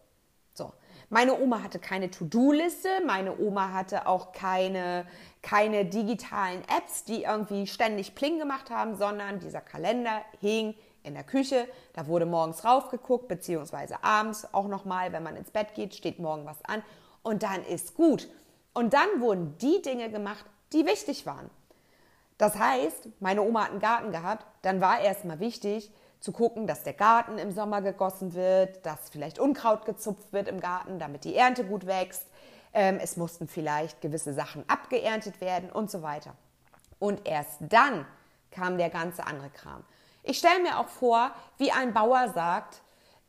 So. 0.53 0.71
Meine 1.09 1.37
Oma 1.37 1.63
hatte 1.63 1.79
keine 1.79 2.11
To-Do-Liste, 2.11 2.87
meine 3.05 3.37
Oma 3.39 3.73
hatte 3.73 4.07
auch 4.07 4.31
keine, 4.31 5.05
keine 5.41 5.83
digitalen 5.83 6.61
Apps, 6.77 7.03
die 7.03 7.23
irgendwie 7.23 7.67
ständig 7.67 8.15
Pling 8.15 8.39
gemacht 8.39 8.69
haben, 8.69 8.95
sondern 8.95 9.39
dieser 9.39 9.61
Kalender 9.61 10.21
hing 10.39 10.75
in 11.09 11.15
der 11.15 11.25
Küche. 11.25 11.67
Da 11.93 12.07
wurde 12.07 12.25
morgens 12.25 12.63
raufgeguckt, 12.63 13.27
beziehungsweise 13.27 14.03
abends 14.03 14.47
auch 14.53 14.67
nochmal, 14.67 15.11
wenn 15.11 15.23
man 15.23 15.35
ins 15.35 15.51
Bett 15.51 15.75
geht, 15.75 15.93
steht 15.93 16.19
morgen 16.19 16.45
was 16.45 16.63
an. 16.63 16.81
Und 17.21 17.43
dann 17.43 17.65
ist 17.65 17.95
gut. 17.95 18.29
Und 18.73 18.93
dann 18.93 19.19
wurden 19.19 19.57
die 19.57 19.81
Dinge 19.81 20.09
gemacht, 20.09 20.45
die 20.71 20.85
wichtig 20.85 21.25
waren. 21.25 21.49
Das 22.37 22.57
heißt, 22.57 23.09
meine 23.19 23.41
Oma 23.41 23.65
hat 23.65 23.71
einen 23.71 23.81
Garten 23.81 24.11
gehabt, 24.11 24.45
dann 24.61 24.79
war 24.79 25.01
erstmal 25.01 25.41
wichtig 25.41 25.91
zu 26.21 26.31
gucken, 26.31 26.67
dass 26.67 26.83
der 26.83 26.93
Garten 26.93 27.37
im 27.37 27.51
Sommer 27.51 27.81
gegossen 27.81 28.33
wird, 28.33 28.85
dass 28.85 29.09
vielleicht 29.09 29.39
Unkraut 29.39 29.85
gezupft 29.85 30.31
wird 30.31 30.47
im 30.47 30.59
Garten, 30.59 30.99
damit 30.99 31.25
die 31.25 31.35
Ernte 31.35 31.65
gut 31.65 31.85
wächst. 31.85 32.27
Ähm, 32.73 32.99
es 33.01 33.17
mussten 33.17 33.47
vielleicht 33.47 34.01
gewisse 34.01 34.33
Sachen 34.33 34.63
abgeerntet 34.69 35.41
werden 35.41 35.69
und 35.69 35.91
so 35.91 36.01
weiter. 36.01 36.33
Und 36.99 37.27
erst 37.27 37.57
dann 37.61 38.05
kam 38.51 38.77
der 38.77 38.89
ganze 38.89 39.25
andere 39.25 39.49
Kram. 39.49 39.83
Ich 40.23 40.37
stelle 40.37 40.61
mir 40.61 40.79
auch 40.79 40.87
vor, 40.87 41.31
wie 41.57 41.71
ein 41.71 41.93
Bauer 41.93 42.29
sagt, 42.33 42.81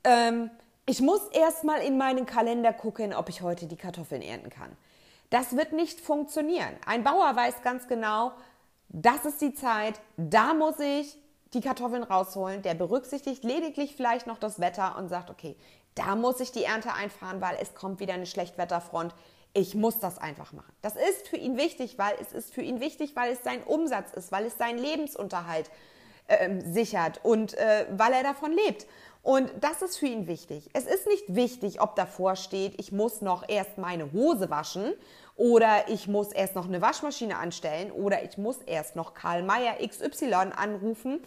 ähm, 0.05 0.51
ich 0.87 1.01
muss 1.01 1.29
erst 1.29 1.65
mal 1.65 1.81
in 1.81 1.99
meinen 1.99 2.27
Kalender 2.27 2.73
gucken, 2.73 3.15
ob 3.15 3.29
ich 3.29 3.43
heute 3.43 3.67
die 3.67 3.77
Kartoffeln 3.77 4.23
ernten 4.23 4.51
kann. 4.51 4.77
Das 5.31 5.57
wird 5.57 5.73
nicht 5.73 6.01
funktionieren. 6.01 6.75
Ein 6.85 7.05
Bauer 7.05 7.37
weiß 7.37 7.63
ganz 7.63 7.87
genau, 7.87 8.33
das 8.89 9.25
ist 9.25 9.41
die 9.41 9.55
Zeit, 9.55 10.01
da 10.17 10.53
muss 10.53 10.81
ich 10.81 11.17
die 11.55 11.61
Kartoffeln 11.61 12.03
rausholen. 12.03 12.63
Der 12.63 12.75
berücksichtigt 12.75 13.45
lediglich 13.45 13.95
vielleicht 13.95 14.27
noch 14.27 14.39
das 14.39 14.59
Wetter 14.59 14.97
und 14.99 15.09
sagt, 15.09 15.31
okay, 15.31 15.55
da 15.95 16.17
muss 16.17 16.41
ich 16.41 16.51
die 16.51 16.65
Ernte 16.65 16.93
einfahren, 16.93 17.41
weil 17.41 17.57
es 17.61 17.75
kommt 17.75 18.01
wieder 18.01 18.15
eine 18.15 18.27
Schlechtwetterfront. 18.27 19.15
Ich 19.53 19.77
muss 19.77 20.01
das 20.01 20.19
einfach 20.19 20.53
machen. 20.53 20.73
Das 20.83 20.97
ist 20.97 21.29
für 21.29 21.37
ihn 21.37 21.57
wichtig, 21.57 21.99
weil 21.99 22.17
es 22.21 22.33
ist 22.33 22.53
für 22.53 22.63
ihn 22.63 22.81
wichtig, 22.81 23.15
weil 23.15 23.33
es 23.33 23.45
sein 23.45 23.63
Umsatz 23.63 24.13
ist, 24.13 24.33
weil 24.33 24.47
es 24.47 24.59
sein 24.59 24.79
Lebensunterhalt 24.79 25.69
ist 25.69 25.75
ähm, 26.31 26.61
sichert 26.61 27.21
und 27.25 27.55
äh, 27.55 27.87
weil 27.91 28.13
er 28.13 28.23
davon 28.23 28.53
lebt. 28.53 28.87
Und 29.23 29.51
das 29.61 29.83
ist 29.83 29.99
für 29.99 30.07
ihn 30.07 30.27
wichtig. 30.27 30.71
Es 30.73 30.87
ist 30.87 31.07
nicht 31.07 31.35
wichtig, 31.35 31.83
ob 31.83 31.95
davor 31.95 32.37
steht, 32.37 32.81
ich 32.81 32.91
muss 32.91 33.21
noch 33.21 33.47
erst 33.49 33.77
meine 33.77 34.13
Hose 34.13 34.49
waschen 34.49 34.95
oder 35.37 35.89
ich 35.89 36.09
muss 36.09 36.33
erst 36.33 36.55
noch 36.55 36.67
eine 36.67 36.81
Waschmaschine 36.81 37.37
anstellen 37.37 37.91
oder 37.91 38.23
ich 38.23 38.39
muss 38.39 38.59
erst 38.63 38.97
noch 38.97 39.13
Karl 39.13 39.43
Mayer 39.43 39.77
XY 39.87 40.53
anrufen 40.57 41.21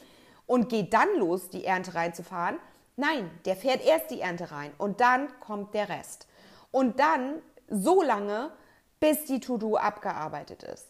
und 0.48 0.70
geht 0.70 0.94
dann 0.94 1.08
los, 1.18 1.50
die 1.50 1.66
Ernte 1.66 1.94
reinzufahren. 1.94 2.58
Nein, 2.96 3.30
der 3.46 3.56
fährt 3.56 3.86
erst 3.86 4.10
die 4.10 4.22
Ernte 4.22 4.52
rein 4.52 4.72
und 4.78 5.00
dann 5.00 5.28
kommt 5.40 5.74
der 5.74 5.90
Rest. 5.90 6.28
Und 6.72 7.00
dann 7.00 7.42
so 7.70 8.02
lange, 8.02 8.52
bis 9.00 9.26
die 9.26 9.40
To-Do 9.40 9.78
abgearbeitet 9.78 10.64
ist. 10.64 10.88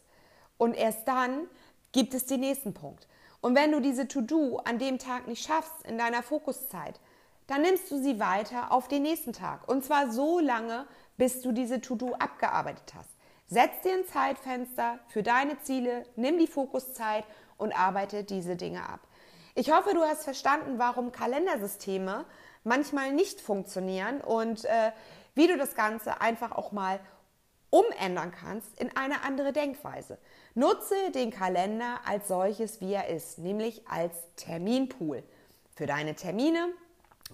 Und 0.58 0.76
erst 0.76 1.08
dann 1.08 1.48
gibt 1.92 2.14
es 2.14 2.26
den 2.26 2.42
nächsten 2.42 2.74
Punkt. 2.74 3.08
Und 3.44 3.56
wenn 3.56 3.74
du 3.74 3.82
diese 3.82 4.08
To-Do 4.08 4.62
an 4.64 4.80
dem 4.80 5.00
Tag 5.00 5.28
nicht 5.28 5.46
schaffst 5.46 5.86
in 5.86 5.98
deiner 5.98 6.24
Fokuszeit, 6.24 7.02
dann 7.48 7.62
nimmst 7.62 7.92
du 7.92 8.02
sie 8.02 8.18
weiter 8.18 8.72
auf 8.72 8.88
den 8.88 9.04
nächsten 9.04 9.34
Tag. 9.34 9.68
Und 9.68 9.84
zwar 9.84 10.10
so 10.10 10.40
lange, 10.40 10.88
bis 11.18 11.42
du 11.42 11.52
diese 11.52 11.82
To-Do 11.82 12.14
abgearbeitet 12.14 12.94
hast. 12.96 13.10
Setz 13.48 13.82
dir 13.82 13.96
ein 13.96 14.06
Zeitfenster 14.06 15.00
für 15.10 15.24
deine 15.24 15.60
Ziele, 15.60 16.06
nimm 16.16 16.38
die 16.40 16.48
Fokuszeit 16.48 17.26
und 17.58 17.78
arbeite 17.78 18.24
diese 18.24 18.56
Dinge 18.56 18.88
ab. 18.88 19.02
Ich 19.56 19.74
hoffe, 19.74 19.94
du 19.94 20.04
hast 20.04 20.24
verstanden, 20.24 20.80
warum 20.80 21.12
Kalendersysteme 21.12 22.24
manchmal 22.64 23.12
nicht 23.12 23.42
funktionieren 23.42 24.22
und 24.22 24.64
äh, 24.64 24.94
wie 25.36 25.48
du 25.48 25.58
das 25.58 25.76
Ganze 25.76 26.22
einfach 26.22 26.54
auch 26.54 26.72
mal 26.72 27.02
umändern 27.74 28.32
kannst 28.32 28.80
in 28.80 28.96
eine 28.96 29.24
andere 29.24 29.52
Denkweise. 29.52 30.20
Nutze 30.54 30.94
den 31.16 31.32
Kalender 31.32 32.02
als 32.06 32.28
solches, 32.28 32.80
wie 32.82 32.94
er 32.94 33.08
ist, 33.08 33.40
nämlich 33.40 33.88
als 33.88 34.14
Terminpool 34.36 35.24
für 35.76 35.88
deine 35.88 36.14
Termine 36.14 36.68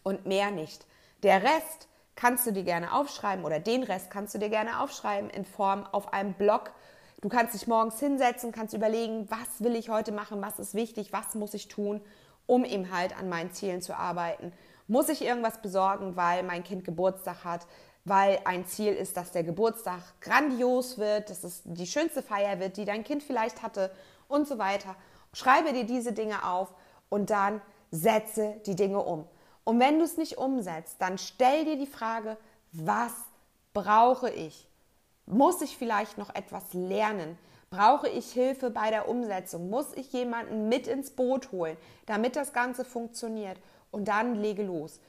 und 0.02 0.26
mehr 0.26 0.50
nicht. 0.50 0.86
Der 1.24 1.44
Rest 1.44 1.90
kannst 2.16 2.48
du 2.48 2.54
dir 2.54 2.64
gerne 2.64 2.94
aufschreiben 2.94 3.44
oder 3.44 3.60
den 3.60 3.84
Rest 3.84 4.12
kannst 4.12 4.34
du 4.34 4.40
dir 4.40 4.50
gerne 4.50 4.80
aufschreiben 4.80 5.30
in 5.30 5.44
Form 5.44 5.86
auf 5.92 6.14
einem 6.14 6.34
Blog. 6.34 6.72
Du 7.20 7.28
kannst 7.28 7.54
dich 7.54 7.68
morgens 7.68 8.00
hinsetzen, 8.00 8.54
kannst 8.54 8.74
überlegen, 8.74 9.30
was 9.30 9.62
will 9.62 9.76
ich 9.76 9.90
heute 9.90 10.14
machen, 10.14 10.42
was 10.42 10.58
ist 10.58 10.74
wichtig, 10.74 11.12
was 11.12 11.36
muss 11.36 11.54
ich 11.54 11.68
tun, 11.68 12.00
um 12.46 12.64
eben 12.64 12.96
halt 12.96 13.18
an 13.18 13.28
meinen 13.28 13.52
Zielen 13.52 13.82
zu 13.82 13.94
arbeiten. 13.94 14.54
Muss 14.88 15.10
ich 15.10 15.22
irgendwas 15.22 15.62
besorgen, 15.62 16.16
weil 16.16 16.44
mein 16.44 16.64
Kind 16.64 16.86
Geburtstag 16.86 17.44
hat? 17.44 17.68
Weil 18.10 18.40
ein 18.44 18.66
Ziel 18.66 18.94
ist, 18.94 19.16
dass 19.16 19.32
der 19.32 19.44
Geburtstag 19.44 20.02
grandios 20.20 20.98
wird, 20.98 21.30
dass 21.30 21.44
es 21.44 21.62
die 21.64 21.88
schönste 21.88 22.24
Feier 22.24 22.60
wird, 22.60 22.76
die 22.78 22.86
dein 22.86 23.04
Kind 23.04 23.22
vielleicht 23.24 23.62
hatte 23.62 23.92
und 24.28 24.48
so 24.48 24.58
weiter. 24.58 24.96
Schreibe 25.32 25.74
dir 25.74 25.84
diese 25.86 26.12
Dinge 26.12 26.44
auf 26.44 26.74
und 27.10 27.30
dann 27.30 27.62
setze 27.92 28.56
die 28.66 28.76
Dinge 28.76 29.04
um. 29.04 29.28
Und 29.64 29.80
wenn 29.80 30.00
du 30.00 30.06
es 30.06 30.18
nicht 30.18 30.38
umsetzt, 30.38 30.96
dann 31.00 31.20
stell 31.20 31.66
dir 31.66 31.78
die 31.78 31.86
Frage, 31.86 32.38
was 32.72 33.14
brauche 33.74 34.32
ich? 34.32 34.68
Muss 35.28 35.62
ich 35.62 35.78
vielleicht 35.78 36.18
noch 36.18 36.34
etwas 36.34 36.74
lernen? 36.74 37.38
Brauche 37.70 38.10
ich 38.10 38.32
Hilfe 38.32 38.72
bei 38.72 38.90
der 38.90 39.08
Umsetzung? 39.08 39.70
Muss 39.70 39.94
ich 39.94 40.12
jemanden 40.12 40.70
mit 40.70 40.88
ins 40.88 41.12
Boot 41.12 41.52
holen, 41.52 41.78
damit 42.08 42.36
das 42.36 42.52
Ganze 42.54 42.84
funktioniert? 42.84 43.60
Und 43.92 44.08
dann 44.08 44.34
lege 44.34 44.64
los. 44.64 45.00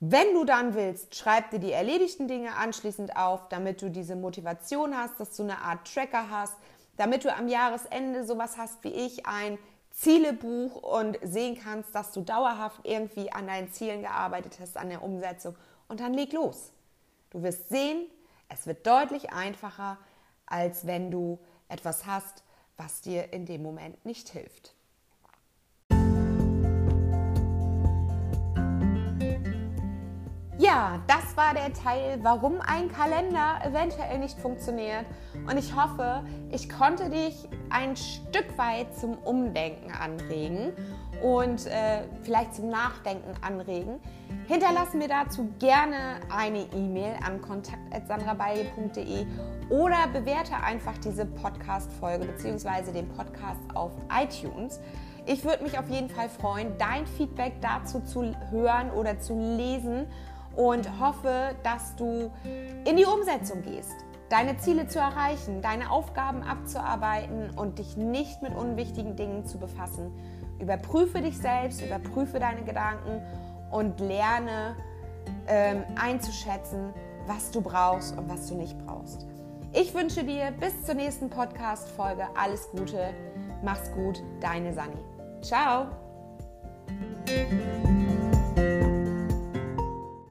Wenn 0.00 0.34
du 0.34 0.44
dann 0.44 0.74
willst, 0.74 1.14
schreib 1.14 1.50
dir 1.50 1.58
die 1.58 1.72
erledigten 1.72 2.28
Dinge 2.28 2.54
anschließend 2.56 3.16
auf, 3.16 3.48
damit 3.48 3.80
du 3.80 3.90
diese 3.90 4.14
Motivation 4.14 4.94
hast, 4.94 5.18
dass 5.18 5.34
du 5.34 5.42
eine 5.42 5.58
Art 5.58 5.90
Tracker 5.90 6.28
hast, 6.30 6.54
damit 6.98 7.24
du 7.24 7.34
am 7.34 7.48
Jahresende 7.48 8.24
sowas 8.26 8.58
hast 8.58 8.84
wie 8.84 8.90
ich, 8.90 9.24
ein 9.24 9.58
Zielebuch 9.90 10.76
und 10.82 11.18
sehen 11.22 11.58
kannst, 11.58 11.94
dass 11.94 12.12
du 12.12 12.20
dauerhaft 12.20 12.80
irgendwie 12.84 13.32
an 13.32 13.46
deinen 13.46 13.72
Zielen 13.72 14.02
gearbeitet 14.02 14.58
hast, 14.60 14.76
an 14.76 14.90
der 14.90 15.02
Umsetzung. 15.02 15.56
Und 15.88 16.00
dann 16.00 16.12
leg 16.12 16.34
los. 16.34 16.72
Du 17.30 17.42
wirst 17.42 17.70
sehen, 17.70 18.06
es 18.50 18.66
wird 18.66 18.86
deutlich 18.86 19.32
einfacher, 19.32 19.96
als 20.44 20.86
wenn 20.86 21.10
du 21.10 21.38
etwas 21.68 22.04
hast, 22.04 22.44
was 22.76 23.00
dir 23.00 23.32
in 23.32 23.46
dem 23.46 23.62
Moment 23.62 24.04
nicht 24.04 24.28
hilft. 24.28 24.75
Ja, 30.58 31.02
das 31.06 31.36
war 31.36 31.52
der 31.52 31.74
Teil, 31.74 32.18
warum 32.22 32.62
ein 32.62 32.90
Kalender 32.90 33.58
eventuell 33.62 34.18
nicht 34.18 34.38
funktioniert. 34.38 35.04
Und 35.34 35.58
ich 35.58 35.76
hoffe, 35.76 36.24
ich 36.50 36.70
konnte 36.70 37.10
dich 37.10 37.46
ein 37.68 37.94
Stück 37.94 38.56
weit 38.56 38.96
zum 38.98 39.18
Umdenken 39.18 39.92
anregen 39.92 40.72
und 41.22 41.66
äh, 41.66 42.04
vielleicht 42.22 42.54
zum 42.54 42.70
Nachdenken 42.70 43.34
anregen. 43.42 44.00
Hinterlass 44.46 44.94
mir 44.94 45.08
dazu 45.08 45.52
gerne 45.58 46.20
eine 46.34 46.62
E-Mail 46.72 47.16
an 47.22 47.42
kontakt.sandrabaye.de 47.42 49.26
oder 49.68 50.06
bewerte 50.10 50.56
einfach 50.56 50.96
diese 51.04 51.26
Podcast-Folge 51.26 52.24
bzw. 52.24 52.92
den 52.92 53.08
Podcast 53.10 53.60
auf 53.74 53.92
iTunes. 54.10 54.80
Ich 55.26 55.44
würde 55.44 55.64
mich 55.64 55.78
auf 55.78 55.90
jeden 55.90 56.08
Fall 56.08 56.30
freuen, 56.30 56.78
dein 56.78 57.06
Feedback 57.06 57.60
dazu 57.60 58.00
zu 58.00 58.32
hören 58.50 58.90
oder 58.92 59.18
zu 59.18 59.34
lesen 59.34 60.06
und 60.56 61.00
hoffe, 61.00 61.54
dass 61.62 61.94
du 61.96 62.30
in 62.84 62.96
die 62.96 63.04
Umsetzung 63.04 63.62
gehst, 63.62 63.94
deine 64.28 64.56
Ziele 64.58 64.88
zu 64.88 64.98
erreichen, 64.98 65.62
deine 65.62 65.90
Aufgaben 65.90 66.42
abzuarbeiten 66.42 67.50
und 67.50 67.78
dich 67.78 67.96
nicht 67.96 68.42
mit 68.42 68.54
unwichtigen 68.54 69.16
Dingen 69.16 69.44
zu 69.44 69.58
befassen. 69.58 70.12
Überprüfe 70.58 71.20
dich 71.20 71.38
selbst, 71.38 71.82
überprüfe 71.82 72.40
deine 72.40 72.62
Gedanken 72.64 73.22
und 73.70 74.00
lerne 74.00 74.76
ähm, 75.46 75.84
einzuschätzen, 76.00 76.92
was 77.26 77.50
du 77.50 77.60
brauchst 77.60 78.16
und 78.16 78.28
was 78.28 78.46
du 78.48 78.54
nicht 78.54 78.78
brauchst. 78.86 79.26
Ich 79.72 79.94
wünsche 79.94 80.24
dir 80.24 80.52
bis 80.52 80.84
zur 80.84 80.94
nächsten 80.94 81.28
Podcast-Folge 81.28 82.24
alles 82.34 82.70
Gute. 82.70 83.12
Mach's 83.62 83.92
gut, 83.92 84.22
deine 84.40 84.72
Sani. 84.72 84.96
Ciao! 85.42 85.88